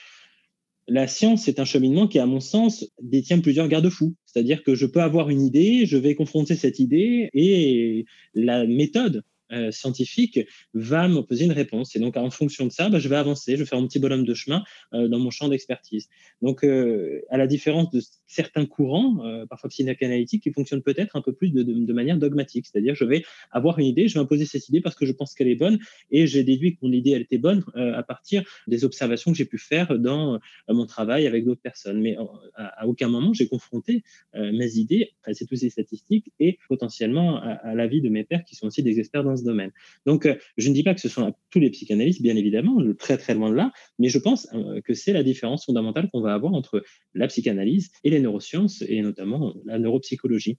la 0.88 1.06
science 1.06 1.48
est 1.48 1.60
un 1.60 1.64
cheminement 1.64 2.08
qui, 2.08 2.18
à 2.18 2.26
mon 2.26 2.40
sens, 2.40 2.84
détient 3.00 3.38
plusieurs 3.38 3.68
garde-fous. 3.68 4.14
C'est-à-dire 4.26 4.62
que 4.64 4.74
je 4.74 4.84
peux 4.84 5.00
avoir 5.00 5.30
une 5.30 5.40
idée, 5.40 5.86
je 5.86 5.96
vais 5.96 6.14
confronter 6.16 6.56
cette 6.56 6.80
idée 6.80 7.30
et 7.32 8.04
la 8.34 8.66
méthode 8.66 9.22
euh, 9.52 9.70
scientifique 9.70 10.40
va 10.74 11.08
me 11.08 11.20
poser 11.20 11.44
une 11.44 11.52
réponse. 11.52 11.94
Et 11.96 11.98
donc, 11.98 12.16
en 12.16 12.30
fonction 12.30 12.66
de 12.66 12.72
ça, 12.72 12.88
bah, 12.88 12.98
je 12.98 13.08
vais 13.08 13.16
avancer, 13.16 13.56
je 13.56 13.62
vais 13.62 13.66
faire 13.66 13.78
un 13.78 13.86
petit 13.86 13.98
bonhomme 13.98 14.24
de 14.24 14.34
chemin 14.34 14.64
euh, 14.94 15.08
dans 15.08 15.18
mon 15.18 15.30
champ 15.30 15.48
d'expertise. 15.48 16.08
Donc, 16.40 16.64
euh, 16.64 17.22
à 17.30 17.36
la 17.36 17.46
différence 17.46 17.90
de 17.90 18.00
certains 18.32 18.66
courants, 18.66 19.22
parfois 19.48 19.70
psychanalytiques, 19.70 20.42
qui 20.42 20.52
fonctionnent 20.52 20.82
peut-être 20.82 21.16
un 21.16 21.22
peu 21.22 21.32
plus 21.32 21.50
de, 21.50 21.92
manière 21.92 22.16
dogmatique. 22.16 22.66
C'est-à-dire, 22.66 22.94
je 22.94 23.04
vais 23.04 23.24
avoir 23.50 23.78
une 23.78 23.86
idée, 23.86 24.08
je 24.08 24.14
vais 24.14 24.20
imposer 24.20 24.46
cette 24.46 24.68
idée 24.68 24.80
parce 24.80 24.96
que 24.96 25.06
je 25.06 25.12
pense 25.12 25.34
qu'elle 25.34 25.48
est 25.48 25.56
bonne 25.56 25.78
et 26.10 26.26
j'ai 26.26 26.42
déduit 26.44 26.74
que 26.74 26.78
mon 26.82 26.92
idée, 26.92 27.10
elle 27.10 27.22
était 27.22 27.38
bonne 27.38 27.64
à 27.74 28.02
partir 28.02 28.42
des 28.66 28.84
observations 28.84 29.32
que 29.32 29.36
j'ai 29.36 29.44
pu 29.44 29.58
faire 29.58 29.98
dans 29.98 30.38
mon 30.68 30.86
travail 30.86 31.26
avec 31.26 31.44
d'autres 31.44 31.60
personnes. 31.60 32.00
Mais 32.00 32.16
à, 32.54 32.86
aucun 32.86 33.08
moment, 33.08 33.32
j'ai 33.32 33.48
confronté 33.48 34.02
mes 34.34 34.76
idées, 34.76 35.10
c'est 35.32 35.46
toutes 35.46 35.58
ces 35.58 35.70
statistiques 35.70 36.32
et 36.40 36.58
potentiellement 36.68 37.36
à, 37.36 37.50
à 37.50 37.74
l'avis 37.74 38.00
de 38.00 38.08
mes 38.08 38.24
pairs 38.24 38.44
qui 38.44 38.56
sont 38.56 38.66
aussi 38.66 38.82
des 38.82 38.98
experts 38.98 39.24
dans 39.24 39.36
ce 39.36 39.44
domaine. 39.44 39.70
Donc, 40.06 40.26
euh, 40.26 40.36
je 40.56 40.68
ne 40.68 40.74
dis 40.74 40.82
pas 40.82 40.94
que 40.94 41.00
ce 41.00 41.08
sont 41.08 41.34
tous 41.50 41.60
les 41.60 41.70
psychanalystes, 41.70 42.22
bien 42.22 42.36
évidemment, 42.36 42.78
très 42.98 43.18
très 43.18 43.34
loin 43.34 43.50
de 43.50 43.54
là, 43.54 43.72
mais 43.98 44.08
je 44.08 44.18
pense 44.18 44.48
euh, 44.54 44.80
que 44.80 44.94
c'est 44.94 45.12
la 45.12 45.22
différence 45.22 45.66
fondamentale 45.66 46.10
qu'on 46.10 46.20
va 46.20 46.34
avoir 46.34 46.54
entre 46.54 46.84
la 47.14 47.26
psychanalyse 47.28 47.90
et 48.04 48.10
les 48.10 48.20
neurosciences, 48.22 48.82
et 48.86 49.02
notamment 49.02 49.54
la 49.64 49.78
neuropsychologie. 49.78 50.58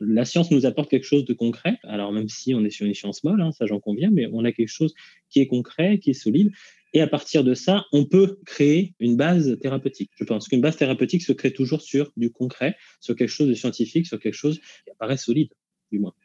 La 0.00 0.24
science 0.24 0.50
nous 0.50 0.66
apporte 0.66 0.90
quelque 0.90 1.04
chose 1.04 1.24
de 1.24 1.32
concret, 1.32 1.78
alors 1.82 2.12
même 2.12 2.28
si 2.28 2.54
on 2.54 2.64
est 2.64 2.70
sur 2.70 2.86
une 2.86 2.94
science 2.94 3.24
molle, 3.24 3.40
hein, 3.40 3.52
ça 3.52 3.66
j'en 3.66 3.78
conviens, 3.78 4.10
mais 4.12 4.26
on 4.32 4.44
a 4.44 4.52
quelque 4.52 4.68
chose 4.68 4.94
qui 5.28 5.40
est 5.40 5.46
concret, 5.46 5.98
qui 5.98 6.10
est 6.10 6.14
solide, 6.14 6.50
et 6.94 7.00
à 7.00 7.06
partir 7.06 7.44
de 7.44 7.54
ça, 7.54 7.86
on 7.92 8.04
peut 8.04 8.38
créer 8.44 8.94
une 9.00 9.16
base 9.16 9.58
thérapeutique. 9.60 10.10
Je 10.16 10.24
pense 10.24 10.48
qu'une 10.48 10.60
base 10.60 10.76
thérapeutique 10.76 11.22
se 11.22 11.32
crée 11.32 11.52
toujours 11.52 11.80
sur 11.80 12.12
du 12.16 12.30
concret, 12.30 12.76
sur 13.00 13.16
quelque 13.16 13.30
chose 13.30 13.48
de 13.48 13.54
scientifique, 13.54 14.06
sur 14.06 14.18
quelque 14.18 14.34
chose 14.34 14.60
qui 14.84 14.90
apparaît 14.90 15.16
solide. 15.16 15.48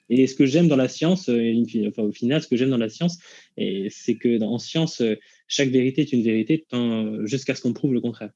Et 0.09 0.27
ce 0.27 0.35
que 0.35 0.45
j'aime 0.45 0.67
dans 0.67 0.75
la 0.75 0.87
science, 0.87 1.29
euh, 1.29 1.53
enfin, 1.87 2.03
au 2.03 2.11
final, 2.11 2.41
ce 2.41 2.47
que 2.47 2.55
j'aime 2.55 2.69
dans 2.69 2.77
la 2.77 2.89
science, 2.89 3.17
c'est 3.57 4.15
que 4.15 4.41
en 4.41 4.59
science, 4.59 5.01
euh, 5.01 5.15
chaque 5.47 5.69
vérité 5.69 6.01
est 6.01 6.13
une 6.13 6.23
vérité 6.23 6.65
jusqu'à 7.23 7.55
ce 7.55 7.61
qu'on 7.61 7.73
prouve 7.73 7.93
le 7.93 8.01
contraire. 8.01 8.31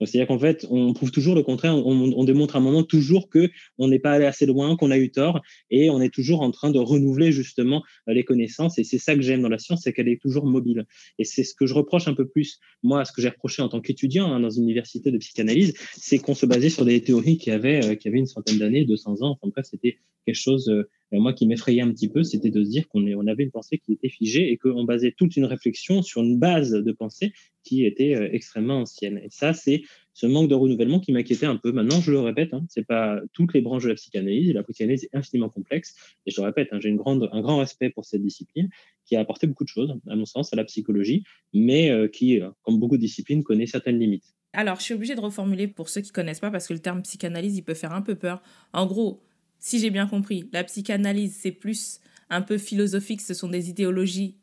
C'est-à-dire 0.00 0.26
qu'en 0.26 0.38
fait, 0.38 0.66
on 0.70 0.92
prouve 0.92 1.10
toujours 1.10 1.34
le 1.34 1.42
contraire, 1.42 1.76
on, 1.76 2.24
démontre 2.24 2.56
à 2.56 2.58
un 2.58 2.62
moment 2.62 2.82
toujours 2.82 3.28
que 3.28 3.50
on 3.78 3.88
n'est 3.88 3.98
pas 3.98 4.12
allé 4.12 4.24
assez 4.24 4.46
loin, 4.46 4.76
qu'on 4.76 4.90
a 4.90 4.98
eu 4.98 5.10
tort, 5.10 5.40
et 5.70 5.90
on 5.90 6.00
est 6.00 6.12
toujours 6.12 6.42
en 6.42 6.50
train 6.50 6.70
de 6.70 6.78
renouveler 6.78 7.32
justement 7.32 7.82
euh, 8.08 8.14
les 8.14 8.24
connaissances. 8.24 8.78
Et 8.78 8.84
c'est 8.84 8.98
ça 8.98 9.14
que 9.14 9.22
j'aime 9.22 9.42
dans 9.42 9.48
la 9.48 9.58
science, 9.58 9.82
c'est 9.84 9.92
qu'elle 9.92 10.08
est 10.08 10.20
toujours 10.20 10.46
mobile. 10.46 10.86
Et 11.18 11.24
c'est 11.24 11.44
ce 11.44 11.54
que 11.54 11.66
je 11.66 11.74
reproche 11.74 12.08
un 12.08 12.14
peu 12.14 12.26
plus, 12.26 12.60
moi, 12.82 13.04
ce 13.04 13.12
que 13.12 13.20
j'ai 13.20 13.28
reproché 13.28 13.62
en 13.62 13.68
tant 13.68 13.80
qu'étudiant 13.80 14.32
hein, 14.32 14.40
dans 14.40 14.50
une 14.50 14.64
université 14.64 15.10
de 15.10 15.18
psychanalyse, 15.18 15.74
c'est 15.96 16.18
qu'on 16.18 16.34
se 16.34 16.46
basait 16.46 16.70
sur 16.70 16.84
des 16.84 17.00
théories 17.02 17.38
qui 17.38 17.50
avaient, 17.50 17.96
qui 17.96 18.08
avaient 18.08 18.18
une 18.18 18.26
centaine 18.26 18.58
d'années, 18.58 18.84
200 18.84 19.22
ans. 19.22 19.38
Enfin 19.40 19.50
bref, 19.54 19.66
c'était 19.70 19.98
quelque 20.26 20.34
chose 20.34 20.70
euh, 21.12 21.18
moi 21.20 21.32
qui 21.32 21.46
m'effrayait 21.46 21.82
un 21.82 21.90
petit 21.90 22.08
peu, 22.08 22.22
c'était 22.22 22.50
de 22.50 22.62
se 22.64 22.68
dire 22.68 22.88
qu'on 22.88 23.06
on 23.06 23.26
avait 23.26 23.44
une 23.44 23.50
pensée 23.50 23.78
qui 23.78 23.92
était 23.92 24.08
figée 24.08 24.50
et 24.50 24.56
qu'on 24.56 24.84
basait 24.84 25.12
toute 25.16 25.36
une 25.36 25.44
réflexion 25.44 26.02
sur 26.02 26.22
une 26.22 26.38
base 26.38 26.70
de 26.70 26.92
pensée 26.92 27.32
qui 27.64 27.84
était 27.84 28.14
euh, 28.14 28.28
extrêmement 28.32 28.80
ancienne. 28.80 29.18
Et 29.18 29.28
ça, 29.30 29.52
c'est 29.52 29.82
ce 30.12 30.26
manque 30.26 30.48
de 30.48 30.54
renouvellement 30.54 31.00
qui 31.00 31.12
m'inquiétait 31.12 31.46
un 31.46 31.56
peu. 31.56 31.72
Maintenant, 31.72 32.00
je 32.00 32.12
le 32.12 32.20
répète, 32.20 32.52
hein, 32.52 32.64
c'est 32.68 32.86
pas 32.86 33.20
toutes 33.32 33.54
les 33.54 33.60
branches 33.60 33.84
de 33.84 33.88
la 33.88 33.94
psychanalyse. 33.94 34.52
La 34.52 34.62
psychanalyse 34.62 35.04
est 35.04 35.16
infiniment 35.16 35.48
complexe. 35.48 35.94
Et 36.26 36.30
je 36.30 36.40
le 36.40 36.46
répète, 36.46 36.68
hein, 36.72 36.78
j'ai 36.80 36.90
un 36.90 36.94
grand 37.40 37.58
respect 37.58 37.90
pour 37.90 38.04
cette 38.04 38.22
discipline 38.22 38.68
qui 39.06 39.16
a 39.16 39.20
apporté 39.20 39.46
beaucoup 39.46 39.64
de 39.64 39.68
choses, 39.68 39.94
à 40.08 40.16
mon 40.16 40.26
sens, 40.26 40.52
à 40.52 40.56
la 40.56 40.64
psychologie, 40.64 41.24
mais 41.52 41.90
euh, 41.90 42.08
qui, 42.08 42.40
comme 42.62 42.78
beaucoup 42.78 42.96
de 42.96 43.02
disciplines, 43.02 43.42
connaît 43.42 43.66
certaines 43.66 43.98
limites. 43.98 44.34
Alors, 44.52 44.76
je 44.76 44.82
suis 44.82 44.94
obligée 44.94 45.14
de 45.14 45.20
reformuler 45.20 45.68
pour 45.68 45.88
ceux 45.88 46.00
qui 46.00 46.10
connaissent 46.10 46.40
pas 46.40 46.50
parce 46.50 46.66
que 46.66 46.72
le 46.72 46.80
terme 46.80 47.02
psychanalyse, 47.02 47.56
il 47.56 47.62
peut 47.62 47.74
faire 47.74 47.92
un 47.92 48.02
peu 48.02 48.16
peur. 48.16 48.42
En 48.72 48.86
gros, 48.86 49.22
si 49.60 49.78
j'ai 49.78 49.90
bien 49.90 50.06
compris, 50.06 50.48
la 50.52 50.64
psychanalyse, 50.64 51.36
c'est 51.38 51.52
plus 51.52 52.00
un 52.30 52.42
peu 52.42 52.58
philosophique, 52.58 53.20
ce 53.20 53.34
sont 53.34 53.48
des 53.48 53.68
idéologies 53.70 54.36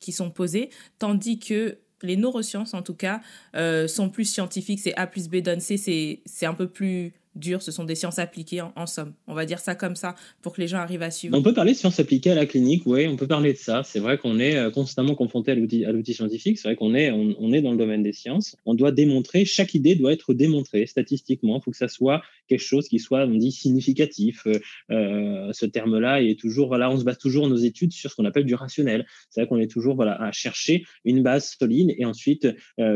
qui 0.00 0.12
sont 0.12 0.30
posées, 0.30 0.70
tandis 0.98 1.38
que 1.38 1.78
les 2.02 2.16
neurosciences, 2.16 2.74
en 2.74 2.82
tout 2.82 2.94
cas, 2.94 3.20
euh, 3.54 3.86
sont 3.86 4.10
plus 4.10 4.24
scientifiques, 4.24 4.80
c'est 4.80 4.94
A 4.96 5.06
plus 5.06 5.28
B 5.28 5.36
donne 5.36 5.60
C, 5.60 5.76
c'est 6.24 6.46
un 6.46 6.54
peu 6.54 6.68
plus 6.68 7.12
dur, 7.34 7.62
ce 7.62 7.72
sont 7.72 7.84
des 7.84 7.94
sciences 7.94 8.18
appliquées 8.18 8.60
en, 8.60 8.86
somme. 8.86 9.14
On 9.26 9.34
va 9.34 9.46
dire 9.46 9.58
ça 9.58 9.74
comme 9.74 9.96
ça 9.96 10.14
pour 10.42 10.52
que 10.52 10.60
les 10.60 10.68
gens 10.68 10.78
arrivent 10.78 11.02
à 11.02 11.10
suivre. 11.10 11.36
On 11.36 11.42
peut 11.42 11.54
parler 11.54 11.72
de 11.72 11.76
sciences 11.76 11.98
appliquées 11.98 12.30
à 12.30 12.34
la 12.34 12.46
clinique, 12.46 12.82
oui, 12.86 13.06
on 13.06 13.16
peut 13.16 13.26
parler 13.26 13.52
de 13.52 13.58
ça. 13.58 13.82
C'est 13.84 14.00
vrai 14.00 14.18
qu'on 14.18 14.38
est 14.38 14.56
euh, 14.56 14.70
constamment 14.70 15.14
confronté 15.14 15.52
à 15.52 15.54
l'outil 15.54 16.14
scientifique, 16.14 16.58
c'est 16.58 16.68
vrai 16.68 16.76
qu'on 16.76 16.94
est, 16.94 17.10
on, 17.10 17.52
est 17.52 17.62
dans 17.62 17.72
le 17.72 17.78
domaine 17.78 18.02
des 18.02 18.12
sciences. 18.12 18.56
On 18.66 18.74
doit 18.74 18.92
démontrer, 18.92 19.44
chaque 19.44 19.74
idée 19.74 19.94
doit 19.94 20.12
être 20.12 20.34
démontrée 20.34 20.86
statistiquement, 20.86 21.58
il 21.58 21.62
faut 21.62 21.70
que 21.70 21.76
ça 21.76 21.88
soit 21.88 22.22
quelque 22.48 22.60
chose 22.60 22.88
qui 22.88 22.98
soit, 22.98 23.24
on 23.24 23.34
dit, 23.34 23.52
significatif. 23.52 24.46
Euh, 24.46 24.58
euh, 24.90 25.52
ce 25.52 25.66
terme-là 25.66 26.22
est 26.22 26.38
toujours, 26.38 26.68
voilà, 26.68 26.90
on 26.90 26.98
se 26.98 27.04
base 27.04 27.18
toujours 27.18 27.48
nos 27.48 27.56
études 27.56 27.92
sur 27.92 28.10
ce 28.10 28.16
qu'on 28.16 28.24
appelle 28.24 28.44
du 28.44 28.54
rationnel. 28.54 29.06
C'est 29.30 29.40
vrai 29.40 29.48
qu'on 29.48 29.58
est 29.58 29.70
toujours 29.70 29.94
voilà, 29.94 30.20
à 30.22 30.32
chercher 30.32 30.84
une 31.04 31.22
base 31.22 31.56
solide 31.58 31.94
et 31.96 32.04
ensuite 32.04 32.48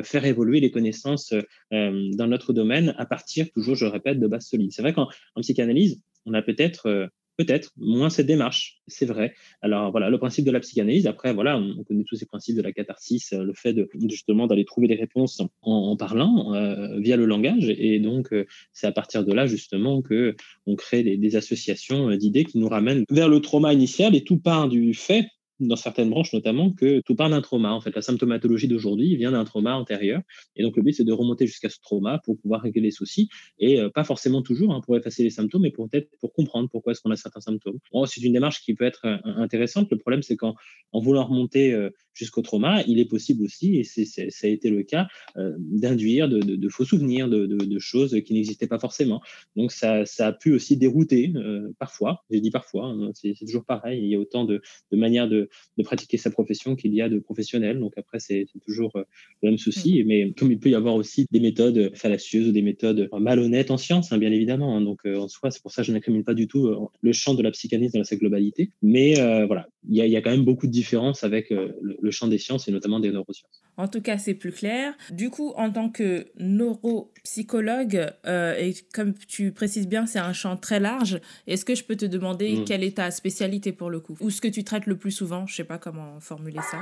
faire 0.03 0.25
évoluer 0.25 0.61
les 0.61 0.71
connaissances 0.71 1.33
dans 1.71 2.27
notre 2.27 2.53
domaine 2.53 2.95
à 2.99 3.07
partir, 3.07 3.51
toujours, 3.53 3.75
je 3.75 3.87
répète, 3.87 4.19
de 4.19 4.26
base 4.29 4.47
solide. 4.47 4.73
C'est 4.73 4.83
vrai 4.83 4.93
qu'en 4.93 5.09
psychanalyse, 5.41 6.01
on 6.27 6.35
a 6.35 6.43
peut-être 6.43 6.87
euh, 6.87 7.07
peut-être 7.37 7.71
moins 7.77 8.09
cette 8.09 8.27
démarche, 8.27 8.79
c'est 8.87 9.05
vrai. 9.05 9.35
Alors 9.61 9.91
voilà, 9.91 10.09
le 10.09 10.19
principe 10.19 10.47
de 10.47 10.51
la 10.51 10.61
psychanalyse, 10.61 11.07
après, 11.07 11.35
voilà, 11.35 11.59
on, 11.59 11.85
connaît 11.85 12.05
tous 12.05 12.17
ces 12.17 12.25
principes 12.25 12.57
de 12.57 12.63
la 12.63 12.73
catharsis, 12.73 13.33
euh, 13.35 13.45
le 13.45 13.53
fait 13.53 13.75
de 13.75 13.89
justement 14.09 14.47
d'aller 14.47 14.65
trouver 14.65 14.89
des 14.89 14.95
réponses 14.95 15.43
en, 15.63 15.97
parlant 15.97 16.55
euh, 16.55 16.99
via 16.99 17.17
le 17.17 17.27
langage, 17.27 17.69
et 17.69 17.99
donc 18.01 18.35
c'est 18.73 18.87
à 18.87 18.93
partir 18.93 19.25
de 19.25 19.33
là 19.33 19.47
justement 19.47 20.01
que 20.01 20.35
on 20.67 20.77
crée 20.77 21.03
des, 21.03 21.17
des 21.17 21.37
associations 21.37 22.11
d'idées 22.17 22.45
qui 22.45 22.59
nous 22.59 22.69
ramènent 22.69 23.05
vers 23.11 23.29
le 23.29 23.41
trauma 23.41 23.73
initial, 23.75 24.15
et 24.15 24.25
tout 24.25 24.39
part 24.39 24.69
du 24.69 24.95
fait 24.95 25.27
dans 25.61 25.77
certaines 25.77 26.11
branches 26.11 26.33
notamment, 26.33 26.71
que 26.71 27.01
tout 27.01 27.15
part 27.15 27.31
d'un 27.31 27.41
trauma. 27.41 27.73
En 27.73 27.81
fait, 27.81 27.95
la 27.95 28.03
symptomatologie 28.03 28.69
d'aujourd'hui 28.69 29.17
vient 29.17 29.33
d'un 29.33 29.45
trauma 29.45 29.75
antérieur. 29.75 30.23
Et 30.55 30.63
donc, 30.63 30.77
le 30.77 30.83
but, 30.83 30.93
c'est 30.93 31.05
de 31.05 31.13
remonter 31.13 31.47
jusqu'à 31.47 31.69
ce 31.69 31.81
trauma 31.81 32.21
pour 32.25 32.39
pouvoir 32.39 32.63
régler 32.63 32.83
les 32.83 32.91
soucis. 32.91 33.29
Et 33.59 33.81
euh, 33.81 33.89
pas 33.89 34.05
forcément 34.05 34.43
toujours 34.43 34.73
hein, 34.73 34.81
pour 34.85 34.97
effacer 34.97 35.23
les 35.23 35.31
symptômes, 35.31 35.63
mais 35.63 35.71
peut-être 35.71 36.09
pour 36.21 36.33
comprendre 36.33 36.69
pourquoi 36.69 36.93
est-ce 36.93 37.01
qu'on 37.01 37.11
a 37.11 37.17
certains 37.17 37.41
symptômes. 37.41 37.79
c'est 38.07 38.23
une 38.23 38.33
démarche 38.33 38.63
qui 38.63 38.75
peut 38.75 38.85
être 38.85 39.07
euh, 39.07 39.17
intéressante. 39.25 39.89
Le 39.91 39.99
problème, 39.99 40.23
c'est 40.23 40.37
qu'en 40.37 40.55
en 40.93 41.01
voulant 41.01 41.25
remonter 41.25 41.73
euh, 41.73 41.91
jusqu'au 42.15 42.43
trauma, 42.43 42.83
il 42.87 42.99
est 42.99 43.05
possible 43.05 43.45
aussi, 43.45 43.77
et 43.77 43.85
ça 43.85 44.47
a 44.47 44.51
été 44.51 44.71
le 44.71 44.83
cas, 44.83 45.07
d'induire 45.37 46.31
de, 46.31 46.69
faux 46.71 46.87
souvenirs, 46.87 47.29
de, 47.29 47.79
choses 47.79 48.19
qui 48.25 48.33
n'existaient 48.33 48.67
pas 48.67 48.79
forcément. 48.79 49.21
Donc, 49.55 49.71
ça, 49.71 50.07
ça, 50.07 50.29
a 50.29 50.33
pu 50.33 50.55
aussi 50.55 50.79
dérouter 50.79 51.31
parfois. 51.79 52.25
J'ai 52.31 52.41
dit 52.41 52.51
parfois, 52.51 52.87
hein, 52.87 53.11
c'est, 53.13 53.35
toujours 53.39 53.67
pareil. 53.67 54.01
Il 54.03 54.09
y 54.09 54.15
a 54.15 54.19
autant 54.19 54.47
de, 54.47 54.63
manières 54.93 55.29
de 55.29 55.46
de, 55.79 55.83
pratiquer 55.83 56.17
sa 56.17 56.31
profession 56.31 56.77
qu'il 56.77 56.95
y 56.95 57.03
a 57.03 57.09
de 57.09 57.19
professionnels. 57.19 57.79
Donc 57.79 57.95
après, 57.97 58.21
c'est 58.21 58.47
toujours 58.65 58.97
euh, 58.97 59.05
le 59.43 59.51
même 59.51 59.59
souci. 59.59 60.03
Mm. 60.03 60.07
Mais 60.07 60.33
comme 60.33 60.53
il 60.53 60.59
peut 60.59 60.71
y 60.71 60.75
avoir 60.75 60.95
aussi 60.95 61.27
des 61.31 61.41
méthodes 61.41 61.93
fallacieuses 61.95 62.49
ou 62.49 62.53
des 62.53 62.63
méthodes 62.63 63.09
malhonnêtes 63.19 63.71
en 63.71 63.77
science, 63.77 64.13
hein, 64.13 64.19
bien 64.19 64.33
évidemment. 64.33 64.77
Hein. 64.77 64.81
Donc 64.81 65.01
euh, 65.07 65.19
en 65.19 65.29
soi, 65.29 65.51
c'est 65.51 65.63
pour 65.63 65.73
ça 65.73 65.83
que 65.83 65.89
je 65.89 65.93
n'incrimine 65.93 66.25
pas 66.25 66.35
du 66.35 66.49
tout 66.49 66.67
euh, 66.67 66.87
le 67.01 67.13
champ 67.13 67.35
de 67.35 67.43
la 67.43 67.51
psychanalyse 67.51 67.93
dans 67.93 68.05
sa 68.05 68.17
globalité. 68.17 68.71
Mais 68.83 69.15
voilà, 69.47 69.69
il 69.89 69.97
y, 69.97 70.17
a 70.17 70.23
quand 70.23 70.31
même 70.31 70.45
beaucoup 70.45 70.67
de 70.67 70.73
différences 70.73 71.25
avec 71.25 71.51
le, 71.51 72.11
champ 72.11 72.29
des 72.29 72.39
sciences 72.39 72.69
et 72.69 72.73
notamment 72.73 73.01
des 73.01 73.11
neurosciences. 73.11 73.63
En 73.77 73.89
tout 73.89 74.01
cas, 74.01 74.19
c'est 74.19 74.35
plus 74.35 74.53
clair. 74.53 74.95
Du 75.11 75.31
coup, 75.31 75.53
en 75.57 75.71
tant 75.71 75.91
que 75.91 76.27
neuropsychologue, 76.39 78.11
et 78.27 78.75
comme 78.95 79.15
tu 79.29 79.53
précises 79.53 79.87
bien, 79.87 80.07
c'est 80.07 80.19
un 80.19 80.33
champ 80.33 80.57
très 80.57 80.81
large, 80.81 81.21
est-ce 81.47 81.65
que 81.65 81.75
je 81.75 81.85
peux 81.85 81.97
te 81.97 82.07
demander 82.07 82.57
mm. 82.57 82.65
quelle 82.65 82.83
est 82.83 82.97
ta 82.97 83.11
spécialité 83.11 83.73
pour 83.73 83.91
le 83.91 84.01
coup? 84.01 84.17
Ou 84.21 84.31
ce 84.31 84.41
que 84.41 84.49
tu 84.49 84.65
traites 84.65 84.87
le 84.87 84.97
plus 84.97 85.11
souvent? 85.11 85.47
Je 85.47 85.53
ne 85.53 85.57
sais 85.57 85.65
pas 85.65 85.79
comment 85.79 86.21
formuler 86.21 86.61
ça. 86.71 86.79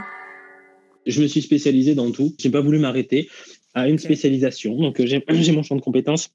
Je 1.06 1.20
me 1.20 1.26
suis 1.26 1.42
spécialisé 1.42 1.94
dans 1.94 2.10
tout. 2.10 2.34
Je 2.38 2.48
n'ai 2.48 2.52
pas 2.52 2.60
voulu 2.60 2.78
m'arrêter 2.78 3.28
à 3.74 3.88
une 3.88 3.98
spécialisation. 3.98 4.76
Donc, 4.76 5.00
euh, 5.00 5.06
j'ai 5.28 5.52
mon 5.52 5.62
champ 5.62 5.76
de 5.76 5.80
compétences 5.80 6.30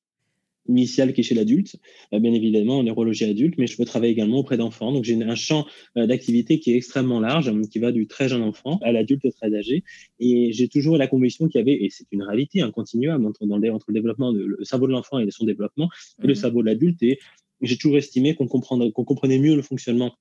initial 0.70 1.14
qui 1.14 1.22
est 1.22 1.24
chez 1.24 1.36
l'adulte, 1.36 1.76
euh, 2.14 2.20
bien 2.20 2.34
évidemment 2.34 2.80
en 2.80 2.84
neurologie 2.84 3.26
adulte, 3.26 3.56
mais 3.58 3.68
je 3.68 3.76
peux 3.76 3.86
travailler 3.86 4.14
également 4.14 4.38
auprès 4.38 4.58
d'enfants. 4.58 4.92
Donc 4.92 5.04
j'ai 5.04 5.22
un 5.22 5.36
champ 5.36 5.66
euh, 5.98 6.08
d'activité 6.08 6.60
qui 6.60 6.72
est 6.72 6.76
extrêmement 6.76 7.20
large, 7.20 7.52
qui 7.70 7.80
va 7.80 7.92
du 7.92 8.08
très 8.08 8.30
jeune 8.30 8.44
enfant 8.44 8.80
à 8.82 8.92
l'adulte 8.92 9.30
très 9.36 9.54
âgé. 9.54 9.84
Et 10.20 10.52
j'ai 10.54 10.68
toujours 10.68 10.98
la 10.98 11.08
conviction 11.08 11.48
qu'il 11.48 11.60
y 11.60 11.62
avait, 11.62 11.84
et 11.84 11.90
c'est 11.90 12.06
une 12.12 12.24
réalité, 12.24 12.62
un 12.62 12.72
continuum 12.72 13.26
entre, 13.26 13.46
dans 13.46 13.58
le, 13.58 13.72
entre 13.74 13.86
le 13.90 13.94
développement, 13.94 14.32
de, 14.32 14.44
le 14.44 14.64
cerveau 14.64 14.88
de 14.88 14.94
l'enfant 14.94 15.20
et 15.20 15.30
son 15.32 15.46
développement, 15.46 15.90
et 16.24 16.28
le 16.28 16.34
mhm. 16.34 16.36
cerveau 16.36 16.62
de 16.62 16.68
l'adulte. 16.68 17.02
Et 17.04 17.20
j'ai 17.62 17.78
toujours 17.78 17.98
estimé 17.98 18.36
qu'on 18.36 18.48
comprenait 18.48 19.40
mieux 19.40 19.56
le 19.56 19.62
fonctionnement 19.62 20.14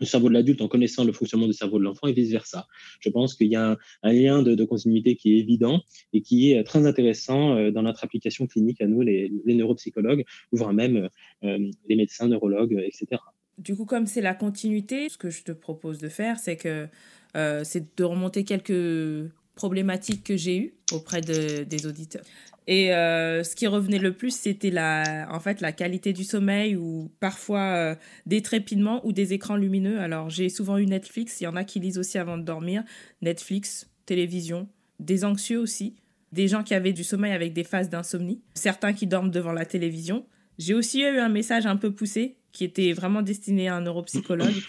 le 0.00 0.06
cerveau 0.06 0.28
de 0.28 0.34
l'adulte 0.34 0.60
en 0.60 0.68
connaissant 0.68 1.04
le 1.04 1.12
fonctionnement 1.12 1.46
du 1.46 1.52
cerveau 1.52 1.78
de 1.78 1.84
l'enfant 1.84 2.06
et 2.06 2.12
vice-versa. 2.12 2.66
Je 3.00 3.08
pense 3.10 3.34
qu'il 3.34 3.48
y 3.48 3.56
a 3.56 3.76
un, 4.02 4.12
lien 4.12 4.42
de, 4.42 4.64
continuité 4.64 5.16
qui 5.16 5.34
est 5.34 5.38
évident 5.38 5.82
et 6.12 6.22
qui 6.22 6.52
est 6.52 6.64
très 6.64 6.86
intéressant 6.86 7.56
euh, 7.56 7.70
dans 7.70 7.82
notre 7.82 8.02
application 8.04 8.46
clinique 8.46 8.80
à 8.80 8.86
nous, 8.86 9.02
les, 9.02 9.30
neuropsychologues, 9.46 10.24
ou 10.52 10.56
voire 10.56 10.72
même 10.72 11.08
euh, 11.44 11.70
les 11.88 11.96
médecins, 11.96 12.26
neurologues, 12.28 12.82
etc. 12.84 13.20
Du 13.58 13.76
coup, 13.76 13.84
comme 13.84 14.06
c'est 14.06 14.20
la 14.20 14.34
continuité, 14.34 15.08
ce 15.08 15.18
que 15.18 15.30
je 15.30 15.44
te 15.44 15.52
propose 15.52 15.98
de 15.98 16.08
faire, 16.08 16.38
c'est 16.38 16.56
que 16.56 16.88
euh, 17.36 17.62
c'est 17.64 17.96
de 17.96 18.04
remonter 18.04 18.44
quelques 18.44 19.30
problématiques 19.54 20.24
que 20.24 20.36
j'ai 20.36 20.58
eues 20.58 20.74
auprès 20.92 21.20
de, 21.20 21.64
des 21.64 21.86
auditeurs. 21.86 22.24
Et 22.66 22.94
euh, 22.94 23.44
ce 23.44 23.54
qui 23.54 23.66
revenait 23.66 23.98
le 23.98 24.12
plus, 24.12 24.34
c'était 24.34 24.70
la, 24.70 25.28
en 25.30 25.38
fait, 25.38 25.60
la 25.60 25.72
qualité 25.72 26.12
du 26.12 26.24
sommeil 26.24 26.76
ou 26.76 27.10
parfois 27.20 27.60
euh, 27.60 27.94
des 28.24 28.40
trépidements 28.40 29.06
ou 29.06 29.12
des 29.12 29.34
écrans 29.34 29.56
lumineux. 29.56 30.00
Alors, 30.00 30.30
j'ai 30.30 30.48
souvent 30.48 30.78
eu 30.78 30.86
Netflix. 30.86 31.40
Il 31.40 31.44
y 31.44 31.46
en 31.46 31.56
a 31.56 31.64
qui 31.64 31.78
lisent 31.78 31.98
aussi 31.98 32.16
avant 32.16 32.38
de 32.38 32.42
dormir. 32.42 32.82
Netflix, 33.20 33.90
télévision, 34.06 34.66
des 34.98 35.24
anxieux 35.24 35.58
aussi, 35.58 35.94
des 36.32 36.48
gens 36.48 36.62
qui 36.62 36.74
avaient 36.74 36.94
du 36.94 37.04
sommeil 37.04 37.32
avec 37.32 37.52
des 37.52 37.64
phases 37.64 37.90
d'insomnie, 37.90 38.40
certains 38.54 38.94
qui 38.94 39.06
dorment 39.06 39.30
devant 39.30 39.52
la 39.52 39.66
télévision. 39.66 40.24
J'ai 40.58 40.74
aussi 40.74 41.02
eu 41.02 41.18
un 41.18 41.28
message 41.28 41.66
un 41.66 41.76
peu 41.76 41.92
poussé 41.92 42.36
qui 42.52 42.64
était 42.64 42.92
vraiment 42.92 43.20
destiné 43.20 43.68
à 43.68 43.76
un 43.76 43.82
neuropsychologue. 43.82 44.62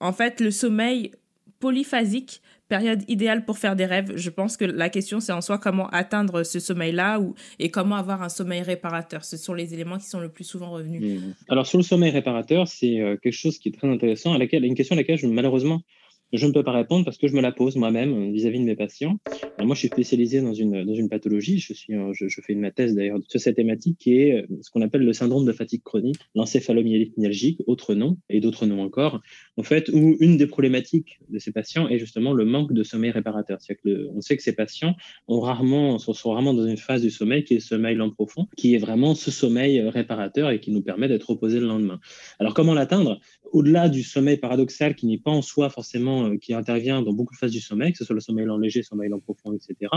En 0.00 0.12
fait, 0.12 0.40
le 0.40 0.50
sommeil 0.50 1.12
polyphasique 1.60 2.42
période 2.72 3.02
idéale 3.06 3.44
pour 3.44 3.58
faire 3.58 3.76
des 3.76 3.84
rêves 3.84 4.12
Je 4.16 4.30
pense 4.30 4.56
que 4.56 4.64
la 4.64 4.88
question, 4.88 5.20
c'est 5.20 5.32
en 5.32 5.42
soi 5.42 5.58
comment 5.58 5.88
atteindre 5.90 6.42
ce 6.42 6.58
sommeil-là 6.58 7.20
ou, 7.20 7.34
et 7.58 7.70
comment 7.70 7.96
avoir 7.96 8.22
un 8.22 8.30
sommeil 8.30 8.62
réparateur. 8.62 9.26
Ce 9.26 9.36
sont 9.36 9.52
les 9.52 9.74
éléments 9.74 9.98
qui 9.98 10.06
sont 10.06 10.20
le 10.20 10.30
plus 10.30 10.44
souvent 10.44 10.70
revenus. 10.70 11.02
Mmh. 11.02 11.34
Alors, 11.50 11.66
sur 11.66 11.78
le 11.78 11.84
sommeil 11.84 12.10
réparateur, 12.10 12.66
c'est 12.66 12.98
euh, 12.98 13.18
quelque 13.22 13.34
chose 13.34 13.58
qui 13.58 13.68
est 13.68 13.72
très 13.72 13.88
intéressant, 13.88 14.32
à 14.32 14.38
laquelle, 14.38 14.64
une 14.64 14.74
question 14.74 14.94
à 14.94 14.96
laquelle 14.96 15.18
je, 15.18 15.26
malheureusement, 15.26 15.82
je 16.32 16.46
ne 16.46 16.52
peux 16.52 16.62
pas 16.62 16.72
répondre 16.72 17.04
parce 17.04 17.18
que 17.18 17.28
je 17.28 17.34
me 17.34 17.40
la 17.40 17.52
pose 17.52 17.76
moi-même 17.76 18.14
euh, 18.14 18.32
vis-à-vis 18.32 18.60
de 18.60 18.64
mes 18.64 18.76
patients. 18.76 19.18
moi, 19.60 19.74
je 19.74 19.80
suis 19.80 19.88
spécialisé 19.88 20.40
dans 20.40 20.54
une, 20.54 20.84
dans 20.84 20.94
une 20.94 21.08
pathologie. 21.08 21.58
Je, 21.58 21.74
suis, 21.74 21.94
je, 22.12 22.28
je 22.28 22.40
fais 22.40 22.52
une 22.52 22.70
thèse 22.70 22.94
d'ailleurs 22.94 23.18
sur 23.28 23.40
cette 23.40 23.56
thématique 23.56 23.98
qui 23.98 24.18
est 24.18 24.42
euh, 24.42 24.46
ce 24.62 24.70
qu'on 24.70 24.80
appelle 24.80 25.02
le 25.02 25.12
syndrome 25.12 25.44
de 25.44 25.52
fatigue 25.52 25.82
chronique, 25.82 26.18
l'encéphalomyélique 26.34 27.12
autre 27.66 27.94
nom, 27.94 28.18
et 28.28 28.40
d'autres 28.40 28.66
noms 28.66 28.82
encore, 28.82 29.20
en 29.56 29.62
fait, 29.62 29.88
où 29.92 30.16
une 30.20 30.36
des 30.36 30.46
problématiques 30.46 31.20
de 31.28 31.38
ces 31.38 31.52
patients 31.52 31.88
est 31.88 31.98
justement 31.98 32.32
le 32.32 32.44
manque 32.44 32.72
de 32.72 32.82
sommeil 32.82 33.10
réparateur. 33.10 33.58
C'est-à-dire 33.60 33.82
que 33.82 34.08
on 34.14 34.20
sait 34.20 34.36
que 34.36 34.42
ces 34.42 34.54
patients 34.54 34.94
ont 35.28 35.40
rarement, 35.40 35.98
sont, 35.98 36.12
sont 36.12 36.30
rarement 36.30 36.54
dans 36.54 36.66
une 36.66 36.76
phase 36.76 37.02
du 37.02 37.10
sommeil 37.10 37.44
qui 37.44 37.54
est 37.54 37.56
le 37.56 37.62
sommeil 37.62 37.94
lent 37.96 38.10
profond, 38.10 38.48
qui 38.56 38.74
est 38.74 38.78
vraiment 38.78 39.14
ce 39.14 39.30
sommeil 39.30 39.80
réparateur 39.80 40.50
et 40.50 40.60
qui 40.60 40.70
nous 40.70 40.82
permet 40.82 41.08
d'être 41.08 41.30
reposé 41.30 41.60
le 41.60 41.66
lendemain. 41.66 42.00
Alors, 42.38 42.54
comment 42.54 42.74
l'atteindre? 42.74 43.20
Au-delà 43.52 43.88
du 43.88 44.02
sommeil 44.02 44.38
paradoxal 44.38 44.94
qui 44.94 45.06
n'est 45.06 45.18
pas 45.18 45.30
en 45.30 45.42
soi 45.42 45.68
forcément 45.68 46.21
euh, 46.26 46.36
qui 46.36 46.54
intervient 46.54 47.02
dans 47.02 47.12
beaucoup 47.12 47.34
de 47.34 47.38
phases 47.38 47.52
du 47.52 47.60
sommeil, 47.60 47.92
que 47.92 47.98
ce 47.98 48.04
soit 48.04 48.14
le 48.14 48.20
sommeil 48.20 48.46
lent 48.46 48.58
léger, 48.58 48.80
le 48.80 48.84
sommeil 48.84 49.08
lent 49.08 49.20
profond, 49.20 49.52
etc. 49.52 49.90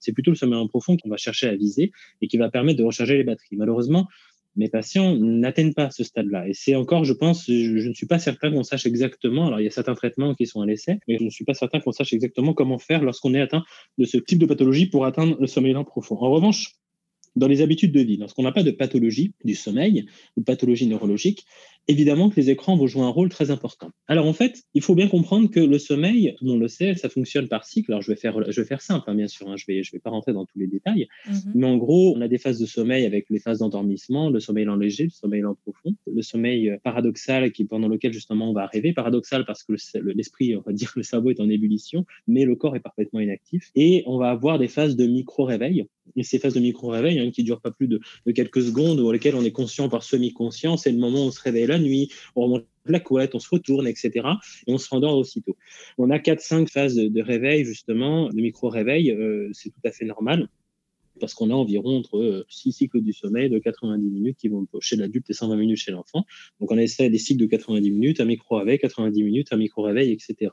C'est 0.00 0.12
plutôt 0.12 0.30
le 0.30 0.36
sommeil 0.36 0.58
lent 0.58 0.68
profond 0.68 0.96
qu'on 0.96 1.08
va 1.08 1.16
chercher 1.16 1.48
à 1.48 1.56
viser 1.56 1.92
et 2.20 2.28
qui 2.28 2.36
va 2.36 2.50
permettre 2.50 2.78
de 2.78 2.84
recharger 2.84 3.16
les 3.16 3.24
batteries. 3.24 3.56
Malheureusement, 3.56 4.08
mes 4.56 4.68
patients 4.68 5.16
n'atteignent 5.16 5.72
pas 5.72 5.90
ce 5.90 6.04
stade-là. 6.04 6.48
Et 6.48 6.52
c'est 6.52 6.74
encore, 6.74 7.04
je 7.04 7.12
pense, 7.12 7.46
je, 7.46 7.88
ne 7.88 7.94
suis 7.94 8.06
pas 8.06 8.18
certain 8.18 8.50
qu'on 8.50 8.64
sache 8.64 8.86
exactement. 8.86 9.46
Alors, 9.46 9.60
il 9.60 9.64
y 9.64 9.66
a 9.66 9.70
certains 9.70 9.94
traitements 9.94 10.34
qui 10.34 10.46
sont 10.46 10.60
à 10.60 10.66
l'essai, 10.66 10.98
mais 11.08 11.18
je 11.18 11.24
ne 11.24 11.30
suis 11.30 11.44
pas 11.44 11.54
certain 11.54 11.80
qu'on 11.80 11.92
sache 11.92 12.12
exactement 12.12 12.52
comment 12.52 12.78
faire 12.78 13.02
lorsqu'on 13.02 13.34
est 13.34 13.40
atteint 13.40 13.64
de 13.98 14.04
ce 14.04 14.18
type 14.18 14.38
de 14.38 14.46
pathologie 14.46 14.86
pour 14.86 15.06
atteindre 15.06 15.36
le 15.40 15.46
sommeil 15.46 15.72
lent 15.72 15.84
profond. 15.84 16.16
En 16.16 16.30
revanche, 16.30 16.76
dans 17.34 17.48
les 17.48 17.62
habitudes 17.62 17.92
de 17.92 18.00
vie, 18.00 18.18
lorsqu'on 18.18 18.42
n'a 18.42 18.52
pas 18.52 18.62
de 18.62 18.70
pathologie 18.70 19.32
du 19.44 19.54
sommeil 19.54 20.06
ou 20.36 20.42
pathologie 20.42 20.86
neurologique, 20.86 21.46
évidemment 21.88 22.30
que 22.30 22.36
les 22.36 22.50
écrans 22.50 22.76
vont 22.76 22.86
jouer 22.86 23.02
un 23.02 23.08
rôle 23.08 23.28
très 23.28 23.50
important. 23.50 23.90
Alors 24.06 24.26
en 24.26 24.32
fait, 24.32 24.62
il 24.74 24.82
faut 24.82 24.94
bien 24.94 25.08
comprendre 25.08 25.50
que 25.50 25.60
le 25.60 25.78
sommeil, 25.78 26.34
tout 26.38 26.44
le 26.44 26.52
monde 26.52 26.60
le 26.60 26.68
sait, 26.68 26.94
ça 26.94 27.08
fonctionne 27.08 27.48
par 27.48 27.64
cycle. 27.64 27.92
Alors 27.92 28.02
je 28.02 28.10
vais 28.10 28.16
faire, 28.16 28.38
je 28.50 28.60
vais 28.60 28.66
faire 28.66 28.80
simple, 28.80 29.10
hein, 29.10 29.14
bien 29.14 29.28
sûr, 29.28 29.48
hein, 29.50 29.56
je 29.56 29.64
ne 29.68 29.74
vais, 29.74 29.82
je 29.82 29.92
vais 29.92 29.98
pas 29.98 30.10
rentrer 30.10 30.32
dans 30.32 30.44
tous 30.44 30.58
les 30.58 30.66
détails, 30.66 31.08
mhm. 31.28 31.52
mais 31.54 31.66
en 31.66 31.76
gros, 31.76 32.14
on 32.16 32.20
a 32.20 32.28
des 32.28 32.38
phases 32.38 32.58
de 32.58 32.66
sommeil 32.66 33.04
avec 33.04 33.26
les 33.30 33.38
phases 33.38 33.58
d'endormissement, 33.58 34.30
le 34.30 34.40
sommeil 34.40 34.64
lent 34.64 34.76
léger, 34.76 35.04
le 35.04 35.10
sommeil 35.10 35.40
lent 35.40 35.56
profond, 35.62 35.94
le 36.06 36.22
sommeil 36.22 36.70
euh, 36.70 36.76
paradoxal 36.82 37.50
qui 37.52 37.64
pendant 37.64 37.88
lequel 37.88 38.12
justement 38.12 38.50
on 38.50 38.52
va 38.52 38.66
rêver, 38.66 38.92
paradoxal 38.92 39.44
parce 39.44 39.64
que 39.64 39.72
l'esprit, 40.14 40.56
on 40.56 40.60
va 40.60 40.72
dire, 40.72 40.92
le 40.96 41.02
cerveau 41.02 41.30
est 41.30 41.40
en 41.40 41.48
ébullition, 41.48 42.04
mais 42.26 42.44
le 42.44 42.54
corps 42.54 42.76
est 42.76 42.80
parfaitement 42.80 43.20
inactif, 43.20 43.70
et 43.74 44.04
on 44.06 44.18
va 44.18 44.30
avoir 44.30 44.58
des 44.58 44.68
phases 44.68 44.96
de 44.96 45.06
micro-réveil. 45.06 45.86
Et 46.16 46.24
ces 46.24 46.38
phases 46.38 46.54
de 46.54 46.60
micro-réveil, 46.60 47.20
hein, 47.20 47.30
qui 47.30 47.44
durent 47.44 47.60
pas 47.60 47.70
plus 47.70 47.86
de, 47.86 48.00
de 48.26 48.32
quelques 48.32 48.62
secondes, 48.62 48.98
dans 48.98 49.12
lesquelles 49.12 49.36
on 49.36 49.44
est 49.44 49.52
conscient 49.52 49.88
par 49.88 50.02
semi-conscient, 50.02 50.76
c'est 50.76 50.90
le 50.90 50.98
moment 50.98 51.24
où 51.24 51.28
on 51.28 51.30
se 51.30 51.40
réveille 51.40 51.66
la 51.72 51.78
nuit, 51.78 52.10
on 52.36 52.42
remonte 52.42 52.66
la 52.86 53.00
couette, 53.00 53.34
on 53.34 53.38
se 53.38 53.48
retourne, 53.50 53.86
etc. 53.86 54.10
Et 54.66 54.72
on 54.72 54.78
se 54.78 54.88
rendort 54.88 55.16
aussitôt. 55.16 55.56
On 55.98 56.10
a 56.10 56.18
4-5 56.18 56.68
phases 56.68 56.96
de 56.96 57.22
réveil, 57.22 57.64
justement, 57.64 58.28
de 58.28 58.40
micro-réveil, 58.40 59.12
euh, 59.12 59.50
c'est 59.52 59.70
tout 59.70 59.80
à 59.84 59.92
fait 59.92 60.04
normal 60.04 60.48
parce 61.20 61.34
qu'on 61.34 61.50
a 61.50 61.54
environ 61.54 61.98
entre 61.98 62.44
6 62.48 62.68
euh, 62.68 62.72
cycles 62.72 63.00
du 63.00 63.12
sommeil 63.12 63.50
de 63.50 63.58
90 63.58 64.10
minutes 64.10 64.38
qui 64.38 64.48
vont 64.48 64.66
chez 64.80 64.96
l'adulte 64.96 65.28
et 65.30 65.34
120 65.34 65.56
minutes 65.56 65.78
chez 65.78 65.92
l'enfant. 65.92 66.24
Donc 66.58 66.72
on 66.72 66.78
essaie 66.78 67.10
des 67.10 67.18
cycles 67.18 67.40
de 67.40 67.46
90 67.46 67.90
minutes, 67.90 68.20
un 68.20 68.24
micro-réveil, 68.24 68.78
90 68.78 69.22
minutes, 69.22 69.48
un 69.52 69.56
micro-réveil, 69.56 70.10
etc. 70.10 70.50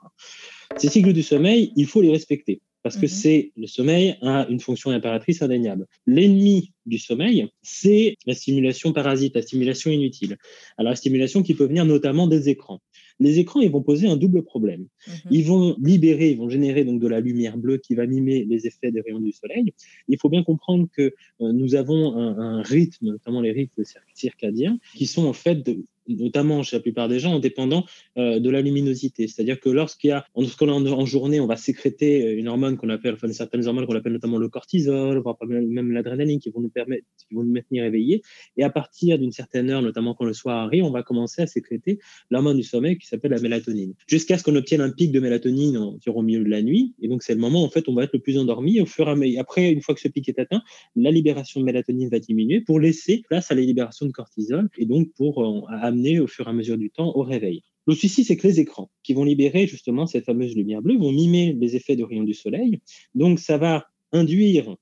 Ces 0.78 0.90
cycles 0.90 1.14
du 1.14 1.24
sommeil, 1.24 1.72
il 1.76 1.88
faut 1.88 2.02
les 2.02 2.12
respecter 2.12 2.62
parce 2.84 2.96
que 2.96 3.06
mhm. 3.06 3.08
c'est 3.08 3.52
le 3.56 3.68
sommeil 3.68 4.16
a 4.22 4.48
une 4.50 4.60
fonction 4.60 4.92
impératrice 4.92 5.42
indéniable. 5.42 5.86
L'ennemi 6.08 6.72
du 6.86 6.98
sommeil, 6.98 7.48
c'est 7.62 8.16
la 8.26 8.34
stimulation 8.34 8.94
parasite, 8.94 9.36
la 9.36 9.42
stimulation 9.42 9.92
inutile. 9.92 10.38
Alors 10.78 10.92
la 10.92 10.96
stimulation 10.96 11.44
qui 11.44 11.54
peut 11.54 11.66
venir 11.66 11.86
notamment 11.86 12.28
des 12.28 12.50
écrans. 12.50 12.82
Les 13.20 13.38
écrans, 13.40 13.60
ils 13.60 13.70
vont 13.70 13.82
poser 13.82 14.08
un 14.08 14.16
double 14.16 14.44
problème. 14.44 14.88
Mhm. 15.08 15.14
Ils 15.32 15.46
vont 15.46 15.76
libérer, 15.82 16.32
ils 16.32 16.38
vont 16.38 16.50
générer 16.50 16.86
donc 16.86 17.02
de 17.02 17.08
la 17.08 17.20
lumière 17.20 17.58
bleue 17.58 17.78
qui 17.78 17.96
va 17.96 18.06
mimer 18.06 18.46
les 18.50 18.66
effets 18.66 18.92
des 18.92 19.02
rayons 19.02 19.20
du 19.20 19.32
soleil. 19.32 19.74
Il 20.08 20.18
faut 20.18 20.30
bien 20.30 20.44
comprendre 20.44 20.88
que 20.96 21.14
euh, 21.42 21.52
nous 21.52 21.76
avons 21.76 22.16
un, 22.16 22.38
un, 22.38 22.62
rythme, 22.62 23.08
notamment 23.08 23.42
les 23.42 23.52
rythmes 23.52 23.84
circadiens, 24.14 24.80
qui 24.96 25.06
sont 25.06 25.26
en 25.26 25.34
fait 25.34 25.56
de, 25.56 25.84
notamment 26.10 26.64
chez 26.64 26.78
la 26.78 26.82
plupart 26.82 27.08
des 27.08 27.20
gens, 27.20 27.36
en 27.36 27.40
dépendant 27.40 27.86
euh, 28.18 28.40
de 28.40 28.50
la 28.50 28.62
luminosité. 28.62 29.28
C'est-à-dire 29.28 29.60
que 29.60 29.70
lorsqu'il 29.70 30.10
y 30.10 30.12
a, 30.12 30.26
lorsqu'on 30.36 30.68
est 30.68 30.92
en, 30.92 31.06
journée, 31.06 31.40
on 31.40 31.48
va 31.48 31.56
sécréter 31.56 32.26
euh, 32.26 32.38
une 32.38 32.48
hormone 32.48 32.78
qu'on 32.78 32.90
appelle, 32.90 33.14
enfin 33.14 33.32
certaines 33.32 33.68
hormones 33.68 33.86
qu'on 33.86 33.96
appelle 33.96 34.14
notamment 34.14 34.38
le 34.38 34.50
cortisol, 34.50 35.20
voire 35.20 35.38
même 35.48 35.92
l'adrénaline, 35.92 36.40
qui 36.40 36.50
vont 36.50 36.62
nous 36.62 36.70
permettre, 36.70 37.06
qui 37.18 37.36
vont 37.36 37.44
nous 37.44 37.54
maintenir 37.54 37.86
éveillés. 37.86 38.22
Et 38.58 38.64
à 38.64 38.70
partir 38.70 39.18
d'une 39.20 39.32
certaine 39.32 39.70
heure, 39.70 39.82
notamment 39.82 40.14
quand 40.14 40.26
le 40.26 40.34
soir 40.34 40.58
arrive, 40.58 40.84
on 40.84 40.92
va 40.92 41.04
commencer 41.04 41.42
à 41.42 41.48
sécréter 41.48 42.00
l'hormone 42.30 42.58
du 42.58 42.64
sommeil 42.64 42.98
qui 42.98 43.08
s'appelle 43.08 43.32
la 43.32 43.40
mélatonine. 43.40 43.94
Jusqu'à 44.08 44.38
ce 44.38 44.44
qu'on 44.44 44.56
obtienne 44.56 44.82
un 44.82 44.92
pic 44.92 45.12
de 45.12 45.20
mélatonine 45.20 45.78
au 45.78 46.22
milieu 46.22 46.44
de 46.44 46.50
la 46.50 46.62
nuit. 46.62 46.94
Et 47.02 47.08
donc 47.08 47.24
c'est 47.24 47.34
le 47.34 47.40
moment 47.40 47.64
en 47.64 47.70
fait 47.70 47.88
on 47.88 47.94
va 47.94 48.04
être 48.04 48.14
le 48.14 48.20
plus 48.20 48.38
endormi. 48.38 48.82
Au 48.82 48.86
fur 48.86 49.08
après, 49.40 49.72
une 49.72 49.82
fois 49.82 49.96
que 49.96 50.02
ce 50.02 50.08
pic 50.08 50.28
est 50.30 50.40
atteint, 50.40 50.62
la 50.96 51.12
libération 51.12 51.60
de 51.60 51.66
mélatonine 51.66 52.10
va 52.10 52.20
diminuer 52.20 52.62
pour 52.62 52.80
laisser 52.80 53.24
place 53.28 53.52
à 53.52 53.56
la 53.56 53.62
libération 53.62 54.06
de 54.06 54.12
cortisol 54.12 54.70
et 54.78 54.86
donc 54.86 55.10
pour 55.16 55.44
euh, 55.44 55.62
amener 55.82 55.99
au 56.20 56.28
fur 56.28 56.48
et 56.48 56.50
à 56.50 56.54
mesure 56.54 56.78
du 56.78 56.90
temps 56.90 57.16
au 57.16 57.24
réveil. 57.24 57.62
Le 57.88 57.96
souci, 57.96 58.24
c'est 58.24 58.38
que 58.38 58.48
les 58.48 58.60
écrans 58.60 58.92
qui 59.04 59.14
vont 59.14 59.24
libérer 59.24 59.68
justement 59.68 60.06
cette 60.06 60.26
fameuse 60.26 60.56
lumière 60.56 60.82
bleue 60.82 60.98
vont 60.98 61.12
mimer 61.12 61.56
les 61.60 61.76
effets 61.76 61.96
de 61.96 62.04
rayons 62.04 62.24
du 62.24 62.34
soleil. 62.34 62.82
Donc, 63.16 63.40
ça 63.40 63.58
va 63.58 63.88
induire 64.12 64.76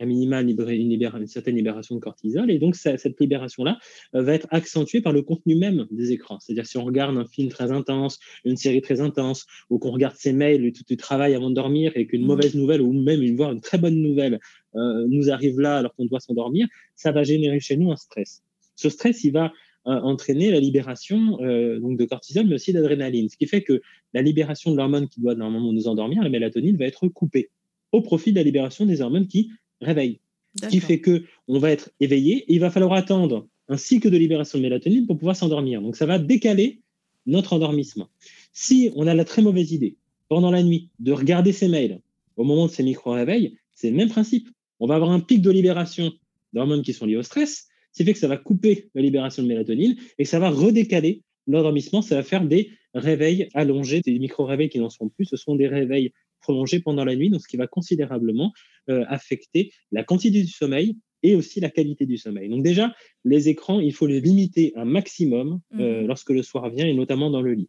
à 0.00 0.06
minima 0.06 0.40
une, 0.40 0.58
une, 0.58 1.26
certaine 1.26 1.56
libération 1.56 1.94
de 1.94 2.00
cortisol. 2.00 2.50
Et 2.50 2.58
donc, 2.58 2.74
cette 2.74 3.20
libération-là 3.20 3.78
euh, 4.14 4.22
va 4.22 4.34
être 4.34 4.48
accentuée 4.50 5.00
par 5.02 5.12
le 5.12 5.22
contenu 5.22 5.54
même 5.56 5.86
des 5.90 6.10
écrans. 6.12 6.40
C'est-à-dire, 6.40 6.66
si 6.66 6.78
on 6.78 6.84
regarde 6.84 7.16
un 7.16 7.26
film 7.26 7.50
très 7.50 7.70
intense, 7.70 8.18
une 8.44 8.56
série 8.56 8.80
très 8.80 9.00
intense, 9.00 9.46
ou 9.68 9.78
qu'on 9.78 9.90
regarde 9.90 10.16
ses 10.16 10.32
mails 10.32 10.64
et 10.64 10.72
tout 10.72 10.82
le 10.88 10.96
travail 10.96 11.34
avant 11.34 11.50
de 11.50 11.54
dormir, 11.54 11.92
et 11.94 12.06
qu'une 12.06 12.22
mmh. 12.22 12.26
mauvaise 12.26 12.54
nouvelle, 12.54 12.80
ou 12.80 12.92
même 12.92 13.22
une, 13.22 13.36
voire 13.36 13.52
une 13.52 13.60
très 13.60 13.78
bonne 13.78 14.00
nouvelle, 14.00 14.40
euh, 14.74 15.06
nous 15.08 15.30
arrive 15.30 15.60
là 15.60 15.76
alors 15.76 15.94
qu'on 15.94 16.06
doit 16.06 16.20
s'endormir, 16.20 16.66
ça 16.96 17.12
va 17.12 17.22
générer 17.22 17.60
chez 17.60 17.76
nous 17.76 17.92
un 17.92 17.96
stress. 17.96 18.42
Ce 18.76 18.88
stress, 18.88 19.22
il 19.24 19.32
va 19.32 19.52
entraîner 19.84 20.50
la 20.50 20.60
libération 20.60 21.38
euh, 21.42 21.78
donc 21.80 21.98
de 21.98 22.04
cortisol, 22.04 22.46
mais 22.46 22.54
aussi 22.54 22.72
d'adrénaline. 22.72 23.28
Ce 23.28 23.36
qui 23.36 23.46
fait 23.46 23.62
que 23.62 23.80
la 24.12 24.22
libération 24.22 24.70
de 24.70 24.76
l'hormone 24.76 25.08
qui 25.08 25.20
doit 25.20 25.34
normalement 25.34 25.72
nous 25.72 25.88
endormir, 25.88 26.22
la 26.22 26.28
mélatonine, 26.28 26.76
va 26.76 26.84
être 26.84 27.08
coupée 27.08 27.50
au 27.92 28.02
profit 28.02 28.32
de 28.32 28.36
la 28.36 28.42
libération 28.42 28.86
des 28.86 29.00
hormones 29.00 29.26
qui 29.26 29.50
réveillent. 29.80 30.20
Ce 30.60 30.66
qui 30.68 30.80
fait 30.80 31.00
que 31.00 31.24
on 31.46 31.58
va 31.58 31.70
être 31.70 31.90
éveillé 32.00 32.38
et 32.38 32.54
il 32.54 32.60
va 32.60 32.70
falloir 32.70 32.92
attendre 32.92 33.46
un 33.68 33.76
cycle 33.76 34.10
de 34.10 34.16
libération 34.16 34.58
de 34.58 34.64
mélatonine 34.64 35.06
pour 35.06 35.16
pouvoir 35.16 35.36
s'endormir. 35.36 35.80
Donc 35.80 35.96
ça 35.96 36.06
va 36.06 36.18
décaler 36.18 36.80
notre 37.26 37.52
endormissement. 37.52 38.08
Si 38.52 38.90
on 38.96 39.06
a 39.06 39.14
la 39.14 39.24
très 39.24 39.42
mauvaise 39.42 39.72
idée 39.72 39.96
pendant 40.28 40.50
la 40.50 40.62
nuit 40.62 40.88
de 40.98 41.12
regarder 41.12 41.52
ses 41.52 41.68
mails 41.68 42.00
au 42.36 42.44
moment 42.44 42.66
de 42.66 42.72
ces 42.72 42.82
micro-réveils, 42.82 43.56
c'est 43.72 43.90
le 43.90 43.96
même 43.96 44.08
principe. 44.08 44.48
On 44.80 44.86
va 44.86 44.96
avoir 44.96 45.10
un 45.10 45.20
pic 45.20 45.40
de 45.40 45.50
libération 45.50 46.12
d'hormones 46.52 46.82
qui 46.82 46.92
sont 46.92 47.06
liées 47.06 47.16
au 47.16 47.22
stress 47.22 47.69
ce 47.92 47.98
qui 47.98 48.04
fait 48.04 48.12
que 48.12 48.18
ça 48.18 48.28
va 48.28 48.36
couper 48.36 48.90
la 48.94 49.02
libération 49.02 49.42
de 49.42 49.48
mélatonine 49.48 49.96
et 50.18 50.24
ça 50.24 50.38
va 50.38 50.50
redécaler 50.50 51.22
l'endormissement. 51.46 52.02
Ça 52.02 52.16
va 52.16 52.22
faire 52.22 52.44
des 52.44 52.70
réveils 52.94 53.48
allongés, 53.54 54.00
des 54.00 54.18
micro-réveils 54.18 54.68
qui 54.68 54.78
n'en 54.78 54.90
sont 54.90 55.08
plus. 55.08 55.24
Ce 55.26 55.36
sont 55.36 55.54
des 55.54 55.68
réveils 55.68 56.12
prolongés 56.40 56.80
pendant 56.80 57.04
la 57.04 57.16
nuit, 57.16 57.30
donc 57.30 57.42
ce 57.42 57.48
qui 57.48 57.56
va 57.56 57.66
considérablement 57.66 58.52
euh, 58.88 59.04
affecter 59.08 59.72
la 59.92 60.04
quantité 60.04 60.40
du 60.40 60.48
sommeil 60.48 60.96
et 61.22 61.34
aussi 61.34 61.60
la 61.60 61.68
qualité 61.68 62.06
du 62.06 62.16
sommeil. 62.16 62.48
Donc 62.48 62.62
déjà, 62.62 62.94
les 63.24 63.48
écrans, 63.48 63.78
il 63.78 63.92
faut 63.92 64.06
les 64.06 64.20
limiter 64.20 64.72
un 64.74 64.86
maximum 64.86 65.60
euh, 65.78 66.02
mmh. 66.02 66.06
lorsque 66.06 66.30
le 66.30 66.42
soir 66.42 66.70
vient 66.70 66.86
et 66.86 66.94
notamment 66.94 67.30
dans 67.30 67.42
le 67.42 67.52
lit. 67.52 67.68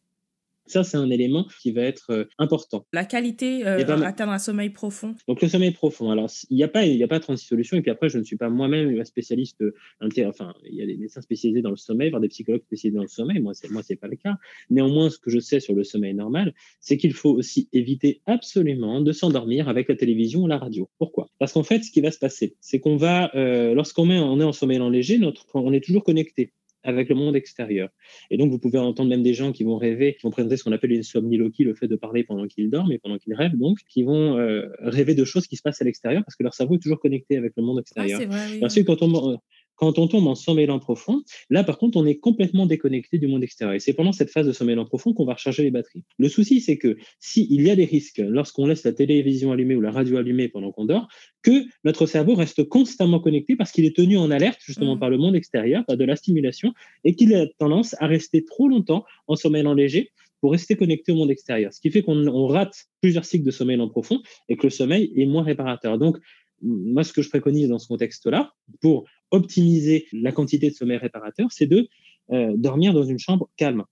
Ça, 0.68 0.84
c'est 0.84 0.98
un 0.98 1.10
élément 1.10 1.48
qui 1.62 1.72
va 1.72 1.82
être 1.82 2.12
euh, 2.12 2.26
important. 2.38 2.86
La 2.94 3.06
qualité, 3.06 3.66
euh, 3.66 3.84
ben, 3.84 4.02
atteindre 4.04 4.32
un 4.32 4.40
sommeil 4.40 4.70
profond. 4.70 5.16
Donc, 5.28 5.42
le 5.42 5.48
sommeil 5.48 5.72
profond. 5.72 6.12
Alors, 6.12 6.30
il 6.50 6.56
n'y 6.56 6.64
a, 6.64 6.68
pas, 6.68 6.86
il 6.86 7.02
a 7.04 7.08
pas 7.08 7.20
36 7.20 7.46
solutions. 7.46 7.78
Et 7.78 7.82
puis 7.82 7.92
après, 7.92 8.10
je 8.10 8.18
ne 8.18 8.24
suis 8.24 8.38
pas 8.38 8.50
moi-même 8.50 9.00
un 9.00 9.04
spécialiste. 9.04 9.64
enfin, 10.02 10.54
il 10.66 10.76
y 10.76 10.82
a 10.82 10.86
des 10.86 10.98
médecins 10.98 11.22
spécialisés 11.22 11.62
dans 11.62 11.72
le 11.72 11.78
sommeil, 11.78 12.10
voire 12.10 12.22
des 12.22 12.30
psychologues 12.30 12.64
spécialisés 12.64 12.96
dans 12.96 13.04
le 13.04 13.08
sommeil. 13.08 13.40
Moi, 13.40 13.54
ce 13.54 13.68
n'est 13.68 13.98
pas 13.98 14.08
le 14.08 14.16
cas. 14.16 14.38
Néanmoins, 14.70 15.10
ce 15.10 15.18
que 15.18 15.30
je 15.30 15.40
sais 15.40 15.60
sur 15.60 15.74
le 15.74 15.84
sommeil 15.84 16.14
normal, 16.14 16.54
c'est 16.80 16.98
qu'il 16.98 17.14
faut 17.14 17.32
aussi 17.32 17.70
éviter 17.74 18.22
absolument 18.26 19.02
de 19.02 19.12
s'endormir 19.12 19.70
avec 19.70 19.90
la 19.90 19.96
télévision 19.96 20.44
ou 20.44 20.48
la 20.48 20.58
radio. 20.58 20.90
Pourquoi? 20.98 21.30
Parce 21.40 21.54
qu'en 21.54 21.64
fait, 21.64 21.84
ce 21.84 21.92
qui 21.92 22.02
va 22.02 22.12
se 22.12 22.20
passer, 22.20 22.56
c'est 22.62 22.80
qu'on 22.80 22.98
va, 22.98 23.34
euh, 23.36 23.74
lorsqu'on 23.74 24.10
on 24.10 24.40
est 24.40 24.44
en 24.44 24.52
sommeil 24.52 24.80
léger, 24.90 25.18
notre, 25.18 25.46
on 25.54 25.74
est 25.74 25.84
toujours 25.84 26.04
connecté 26.04 26.54
avec 26.84 27.10
le 27.10 27.16
monde 27.16 27.36
extérieur. 27.36 27.90
Et 28.30 28.38
donc, 28.38 28.52
vous 28.52 28.60
pouvez 28.60 28.80
entendre 28.80 29.10
même 29.10 29.24
des 29.24 29.34
gens 29.34 29.52
qui 29.52 29.64
vont 29.64 29.78
rêver, 29.78 30.16
qui 30.16 30.24
vont 30.24 30.32
présenter 30.32 30.58
ce 30.58 30.64
qu'on 30.64 30.72
appelle 30.72 30.92
une 30.92 31.04
somniloquie, 31.04 31.64
le 31.64 31.74
fait 31.74 31.88
de 31.88 31.96
parler 31.96 32.24
pendant 32.24 32.48
qu'ils 32.48 32.70
dorment 32.70 32.92
et 32.92 33.00
pendant 33.00 33.18
qu'ils 33.18 33.34
rêvent, 33.34 33.58
donc, 33.58 33.80
qui 33.88 34.04
vont 34.04 34.38
euh, 34.38 34.68
rêver 34.80 35.16
de 35.16 35.26
choses 35.26 35.48
qui 35.48 35.56
se 35.56 35.62
passent 35.62 35.82
à 35.82 35.86
l'extérieur 35.86 36.24
parce 36.26 36.36
que 36.36 36.44
leur 36.44 36.54
cerveau 36.54 36.76
est 36.76 36.80
toujours 36.80 37.00
connecté 37.00 37.38
avec 37.38 37.54
le 37.56 37.64
monde 37.64 37.78
ah, 37.78 37.82
extérieur. 37.82 38.20
Ah, 38.24 38.26
vrai, 38.26 38.46
oui, 38.54 38.66
Ensuite, 38.66 38.88
quand 38.88 39.02
on, 39.02 39.40
quand 39.82 39.98
on 39.98 40.08
tombe 40.08 40.28
en 40.28 40.36
sommeil 40.36 40.68
profond, 40.80 41.24
là, 41.50 41.64
par 41.64 41.80
contre, 41.80 41.98
on 41.98 42.06
est 42.06 42.20
complètement 42.20 42.68
déconnecté 42.68 43.18
du 43.18 43.28
monde 43.28 43.44
extérieur. 43.44 43.74
Et 43.74 43.80
c'est 43.80 43.94
pendant 43.94 44.12
cette 44.12 44.30
phase 44.30 44.46
de 44.46 44.52
sommeil 44.52 44.78
profond 44.86 45.14
qu'on 45.14 45.26
va 45.26 45.34
recharger 45.34 45.64
les 45.64 45.72
batteries. 45.72 46.04
Le 46.20 46.30
souci, 46.30 46.62
c'est 46.62 46.78
que 46.78 46.98
s'il 47.20 47.62
y 47.62 47.70
a 47.72 47.76
des 47.76 47.86
risques 47.86 48.22
lorsqu'on 48.24 48.68
laisse 48.68 48.84
la 48.84 48.94
télévision 48.94 49.52
allumée 49.52 49.76
ou 49.76 49.82
la 49.82 49.90
radio 49.90 50.18
allumée 50.18 50.50
pendant 50.50 50.72
qu'on 50.72 50.86
dort, 50.86 51.08
que 51.42 51.64
notre 51.84 52.06
cerveau 52.06 52.36
reste 52.36 52.64
constamment 52.64 53.20
connecté 53.20 53.56
parce 53.56 53.72
qu'il 53.72 53.86
est 53.86 53.96
tenu 53.96 54.18
en 54.18 54.30
alerte 54.30 54.60
justement 54.64 54.96
mmh. 54.96 55.00
par 55.00 55.10
le 55.10 55.18
monde 55.18 55.36
extérieur, 55.36 55.84
par 55.88 55.98
de 55.98 56.06
la 56.06 56.16
stimulation, 56.16 56.74
et 57.04 57.16
qu'il 57.16 57.34
a 57.34 57.48
tendance 57.58 57.96
à 58.00 58.06
rester 58.06 58.46
trop 58.46 58.68
longtemps 58.68 59.04
en 59.28 59.36
sommeil 59.36 59.64
léger 59.76 60.12
pour 60.42 60.52
rester 60.52 60.76
connecté 60.76 61.12
au 61.12 61.16
monde 61.16 61.32
extérieur. 61.32 61.72
Ce 61.72 61.80
qui 61.80 61.92
fait 61.92 62.02
qu'on 62.02 62.48
rate 62.48 62.86
plusieurs 63.02 63.26
cycles 63.26 63.46
de 63.46 63.52
sommeil 63.52 63.80
en 63.80 63.88
profond 63.88 64.22
et 64.50 64.58
que 64.58 64.64
le 64.64 64.72
sommeil 64.72 65.14
est 65.16 65.26
moins 65.26 65.44
réparateur. 65.44 65.98
Donc, 65.98 66.18
moi, 66.62 67.04
ce 67.04 67.14
que 67.14 67.22
je 67.22 67.30
préconise 67.30 67.70
dans 67.70 67.80
ce 67.80 67.88
contexte-là, 67.88 68.54
pour 68.82 69.06
optimiser 69.32 70.08
la 70.14 70.32
quantité 70.32 70.70
de 70.70 70.76
sommeil 70.76 70.98
réparateur, 70.98 71.52
c'est 71.52 71.68
de 71.68 71.88
euh, 72.32 72.54
dormir 72.56 72.94
dans 72.94 73.04
une 73.04 73.20
chambre 73.20 73.50
calme 73.58 73.84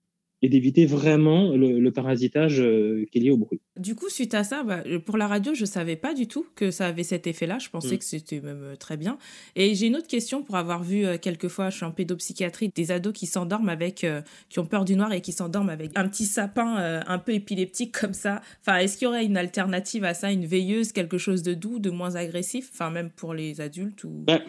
et 0.41 0.49
d'éviter 0.49 0.85
vraiment 0.85 1.55
le, 1.55 1.89
parasitage 1.89 2.61
euh, 2.61 3.05
qui 3.11 3.17
est 3.17 3.21
lié 3.21 3.31
au 3.31 3.37
bruit. 3.37 3.59
Du 3.77 3.95
coup, 3.95 4.09
suite 4.09 4.33
à 4.35 4.43
ça, 4.43 4.63
bah, 4.63 4.83
pour 5.05 5.17
la 5.17 5.27
radio, 5.27 5.53
je 5.53 5.61
ne 5.61 5.65
savais 5.65 5.95
pas 5.95 6.13
du 6.13 6.27
tout 6.27 6.45
que 6.55 6.71
ça 6.71 6.87
avait 6.87 7.03
cet 7.03 7.27
effet-là. 7.27 7.57
Je 7.59 7.69
pensais 7.69 7.95
mm. 7.95 7.97
que 7.97 8.03
c'était 8.05 8.39
même 8.39 8.61
euh, 8.61 8.75
très 8.75 8.95
bien. 8.95 9.17
Et 9.55 9.75
j'ai 9.75 9.87
une 9.87 9.95
autre 9.95 10.07
question 10.07 10.43
pour 10.43 10.55
avoir 10.55 10.83
vu 10.83 11.05
quelquefois, 11.21 11.69
je 11.69 11.77
suis 11.77 11.85
en 11.85 11.91
pédopsychiatrie, 11.91 12.71
des 12.73 12.91
ados 12.91 13.13
qui 13.13 13.25
s'endorment 13.25 13.69
avec, 13.69 14.05
qui 14.49 14.59
ont 14.59 14.65
peur 14.65 14.85
du 14.85 14.95
noir 14.95 15.11
et 15.13 15.21
qui 15.21 15.31
s'endorment 15.31 15.69
avec 15.69 15.91
un 15.95 16.07
petit 16.07 16.25
sapin 16.25 17.01
un 17.05 17.19
peu 17.19 17.33
épileptique 17.33 17.97
comme 17.99 18.13
ça. 18.13 18.41
Enfin, 18.61 18.77
est-ce 18.77 18.97
qu'il 18.97 19.05
y 19.05 19.07
aurait 19.07 19.25
une 19.25 19.37
alternative 19.37 20.03
à 20.03 20.13
ça, 20.13 20.31
une 20.31 20.45
veilleuse, 20.45 20.91
quelque 20.91 21.17
chose 21.17 21.43
de 21.43 21.53
doux, 21.53 21.79
de 21.79 21.89
moins 21.89 22.15
agressif, 22.15 22.69
enfin 22.73 22.91
même 22.91 23.09
pour 23.09 23.33
les 23.33 23.61
adultes 23.61 24.03
ou... 24.03 24.09
Bah, 24.25 24.41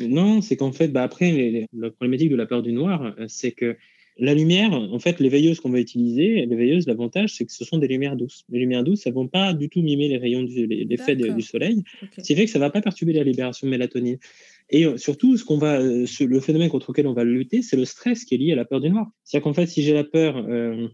non, 0.00 0.40
c'est 0.40 0.56
qu'en 0.56 0.72
fait, 0.72 0.88
bah 0.88 1.02
après, 1.02 1.68
la 1.72 1.90
problématique 1.90 2.30
de 2.30 2.36
la 2.36 2.46
peur 2.46 2.62
du 2.62 2.72
noir, 2.72 3.14
euh, 3.18 3.26
c'est 3.28 3.52
que 3.52 3.76
la 4.16 4.32
lumière, 4.32 4.72
en 4.72 4.98
fait, 5.00 5.18
les 5.18 5.28
veilleuses 5.28 5.58
qu'on 5.58 5.70
va 5.70 5.80
utiliser, 5.80 6.46
les 6.46 6.56
veilleuses, 6.56 6.86
l'avantage, 6.86 7.34
c'est 7.34 7.44
que 7.44 7.52
ce 7.52 7.64
sont 7.64 7.78
des 7.78 7.88
lumières 7.88 8.16
douces. 8.16 8.44
Les 8.48 8.60
lumières 8.60 8.84
douces, 8.84 9.06
elles 9.06 9.12
vont 9.12 9.26
pas 9.26 9.52
du 9.54 9.68
tout 9.68 9.82
mimer 9.82 10.06
les 10.06 10.18
rayons 10.18 10.44
du, 10.44 10.66
l'effet 10.66 11.16
du 11.16 11.42
soleil. 11.42 11.82
Ce 12.16 12.22
qui 12.22 12.36
fait 12.36 12.44
que 12.44 12.50
ça 12.50 12.60
va 12.60 12.70
pas 12.70 12.80
perturber 12.80 13.12
la 13.12 13.24
libération 13.24 13.66
de 13.66 13.72
mélatonine. 13.72 14.18
Et 14.70 14.86
euh, 14.86 14.96
surtout, 14.96 15.36
ce 15.36 15.44
qu'on 15.44 15.58
va, 15.58 15.80
euh, 15.80 16.06
le 16.20 16.40
phénomène 16.40 16.68
contre 16.68 16.92
lequel 16.92 17.08
on 17.08 17.12
va 17.12 17.24
lutter, 17.24 17.60
c'est 17.60 17.76
le 17.76 17.84
stress 17.84 18.24
qui 18.24 18.36
est 18.36 18.38
lié 18.38 18.52
à 18.52 18.56
la 18.56 18.64
peur 18.64 18.80
du 18.80 18.88
noir. 18.88 19.10
C'est-à-dire 19.24 19.44
qu'en 19.44 19.52
fait, 19.52 19.66
si 19.66 19.82
j'ai 19.82 19.92
la 19.92 20.04
peur, 20.04 20.46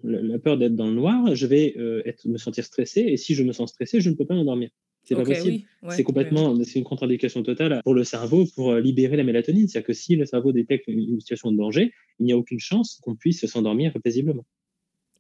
la 0.03 0.39
peur 0.39 0.57
d'être 0.57 0.75
dans 0.75 0.87
le 0.87 0.95
noir, 0.95 1.35
je 1.35 1.47
vais 1.47 1.75
être, 2.07 2.27
me 2.27 2.39
sentir 2.39 2.65
stressé. 2.65 3.01
Et 3.01 3.17
si 3.19 3.35
je 3.35 3.43
me 3.43 3.53
sens 3.53 3.71
stressé, 3.71 4.01
je 4.01 4.09
ne 4.09 4.15
peux 4.15 4.25
pas 4.25 4.35
m'endormir. 4.35 4.71
C'est 5.11 5.17
pas 5.17 5.25
possible. 5.25 5.65
c'est 5.91 6.05
complètement, 6.05 6.63
c'est 6.63 6.79
une 6.79 6.85
contre-indication 6.85 7.43
totale 7.43 7.81
pour 7.83 7.95
le 7.95 8.05
cerveau 8.05 8.47
pour 8.55 8.71
euh, 8.71 8.81
libérer 8.81 9.17
la 9.17 9.25
mélatonine. 9.25 9.67
C'est-à-dire 9.67 9.89
que 9.89 9.93
si 9.93 10.15
le 10.15 10.25
cerveau 10.25 10.53
détecte 10.53 10.85
une 10.87 11.19
situation 11.19 11.51
de 11.51 11.57
danger, 11.57 11.93
il 12.21 12.27
n'y 12.27 12.33
a 12.33 12.37
aucune 12.37 12.61
chance 12.61 13.01
qu'on 13.03 13.17
puisse 13.17 13.45
s'endormir 13.47 13.93
paisiblement. 14.05 14.47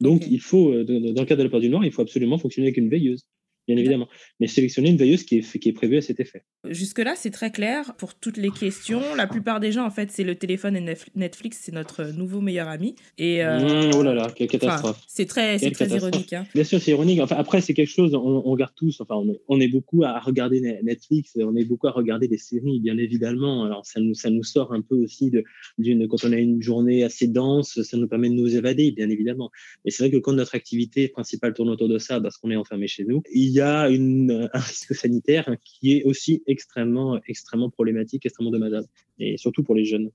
Donc, 0.01 0.29
il 0.31 0.41
faut, 0.41 0.73
euh, 0.73 0.85
dans 0.85 1.23
le 1.23 1.27
cas 1.27 1.35
de 1.35 1.43
la 1.43 1.49
peur 1.49 1.59
du 1.59 1.69
noir, 1.69 1.85
il 1.85 1.91
faut 1.91 2.03
absolument 2.03 2.39
fonctionner 2.39 2.69
avec 2.69 2.77
une 2.77 2.89
veilleuse 2.89 3.27
bien 3.71 3.79
évidemment. 3.79 4.09
Mais 4.41 4.47
sélectionner 4.47 4.91
une 4.91 4.97
veilleuse 4.97 5.23
qui 5.23 5.39
est, 5.39 5.59
qui 5.59 5.69
est 5.69 5.73
prévue 5.73 5.97
à 5.97 6.01
cet 6.01 6.19
effet. 6.19 6.43
Jusque-là, 6.69 7.15
c'est 7.17 7.31
très 7.31 7.51
clair 7.51 7.95
pour 7.97 8.15
toutes 8.15 8.37
les 8.37 8.51
questions. 8.51 9.03
La 9.17 9.27
plupart 9.27 9.61
des 9.61 9.73
gens, 9.73 9.85
en 9.87 9.91
fait, 9.91 10.11
c'est 10.11 10.25
le 10.25 10.35
téléphone 10.35 10.77
et 10.77 10.97
Netflix, 11.15 11.61
c'est 11.63 11.73
notre 11.73 12.05
nouveau 12.17 12.41
meilleur 12.41 12.69
ami. 12.69 12.97
Et, 13.17 13.45
euh, 13.45 13.61
mmh, 13.61 13.91
oh 13.95 14.03
là 14.03 14.15
là, 14.15 14.31
quelle 14.35 14.49
catastrophe. 14.49 15.01
c'est 15.07 15.27
très, 15.27 15.59
très 15.59 15.89
ironique. 15.89 16.33
Hein. 16.33 16.47
Bien 16.55 16.65
sûr, 16.65 16.81
c'est 16.81 16.91
ironique. 16.91 17.21
Enfin, 17.21 17.37
après, 17.39 17.61
c'est 17.61 17.75
quelque 17.75 17.91
chose, 17.91 18.15
on, 18.15 18.41
regarde 18.43 18.73
tous, 18.75 19.01
enfin, 19.01 19.23
on 19.49 19.61
est, 19.61 19.69
beaucoup 19.69 20.03
à 20.03 20.19
regarder 20.19 20.61
Netflix, 20.83 21.37
on 21.41 21.55
est 21.55 21.65
beaucoup 21.65 21.87
à 21.87 21.93
regarder 21.93 22.27
des 22.27 22.39
séries, 22.39 22.81
bien 22.81 22.99
évidemment. 22.99 23.65
Alors, 23.65 23.87
ça 23.87 24.01
nous, 24.01 24.15
ça 24.15 24.31
nous 24.31 24.43
sort 24.43 24.73
un 24.73 24.83
peu 24.83 24.97
aussi 24.97 25.31
d'une, 25.79 26.09
quand 26.09 26.25
on 26.25 26.33
a 26.33 26.37
une 26.37 26.61
journée 26.61 27.05
assez 27.05 27.29
dense, 27.29 27.81
ça 27.83 27.97
nous 27.97 28.09
permet 28.09 28.29
de 28.29 28.35
nous 28.35 28.57
évader, 28.57 28.91
bien 28.91 29.09
évidemment. 29.09 29.51
Mais 29.85 29.93
c'est 29.93 30.03
vrai 30.03 30.11
que 30.11 30.17
quand 30.17 30.33
notre 30.33 30.57
activité 30.57 31.09
principale 31.09 31.55
tourne 31.55 31.71
autour 31.71 31.89
de 31.89 31.99
ça, 31.99 32.21
parce 32.21 32.37
qu'on 32.37 32.51
est 32.51 32.57
enfermé 32.57 32.89
chez 32.89 33.05
nous, 33.05 33.23
il 33.33 33.51
y 33.51 33.60
a 33.60 33.60
une, 33.61 34.49
un 34.53 34.59
risque 34.59 34.95
sanitaire 34.95 35.57
qui 35.65 35.97
est 35.97 36.05
aussi 36.05 36.43
extrêmement, 36.47 37.21
extrêmement 37.27 37.71
problématique, 37.71 38.27
extrêmement 38.27 38.51
dommageable, 38.51 38.87
et 39.19 39.37
surtout 39.37 39.63
pour 39.63 39.75
les 39.75 39.85
jeunes, 39.85 40.11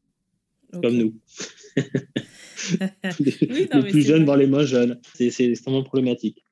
comme 0.81 0.95
nous. 0.95 1.13
les, 3.19 3.67
plus 3.67 4.05
jeunes, 4.05 4.25
voire 4.25 4.37
les 4.37 4.47
moins 4.47 4.63
jeunes. 4.63 4.99
C'est 5.13 5.45
extrêmement 5.45 5.83
problématique. 5.83 6.43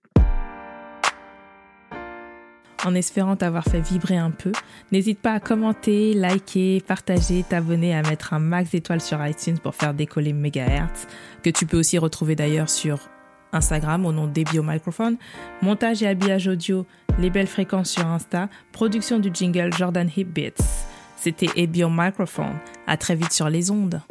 En 2.86 2.96
espérant 2.96 3.38
t'avoir 3.38 3.64
fait 3.64 3.80
vibrer 3.80 4.18
un 4.18 4.32
peu, 4.32 4.52
n'hésite 4.92 5.20
pas 5.20 5.32
à 5.32 5.40
commenter, 5.40 6.14
liker, 6.14 6.82
partager, 6.86 7.46
t'abonner, 7.48 7.96
à 7.96 8.02
mettre 8.02 8.34
un 8.34 8.40
max 8.40 8.72
d'étoiles 8.72 9.00
sur 9.00 9.26
iTunes 9.26 9.58
pour 9.58 9.74
faire 9.74 9.94
décoller 9.94 10.34
Megahertz, 10.34 11.08
que 11.44 11.50
tu 11.50 11.66
peux 11.66 11.80
aussi 11.80 11.98
retrouver 11.98 12.36
d'ailleurs 12.36 12.70
sur 12.70 13.00
Instagram 13.54 14.06
au 14.06 14.12
nom 14.12 14.28
d'Ebio 14.28 14.64
Microphone, 14.64 15.18
montage 15.62 16.04
et 16.04 16.08
habillage 16.08 16.48
audio, 16.48 16.86
les 17.20 17.30
belles 17.30 17.48
fréquences 17.48 17.92
sur 17.92 18.06
Insta, 18.06 18.50
production 18.72 19.20
du 19.20 19.30
jingle 19.34 19.72
Jordan 19.74 20.10
Hip 20.16 20.26
Beats. 20.26 20.86
C'était 21.16 21.50
Ebio 21.56 21.90
Microphone. 21.90 22.56
À 22.86 22.98
très 22.98 23.16
vite 23.16 23.32
sur 23.32 23.50
les 23.50 23.72
ondes. 23.72 24.02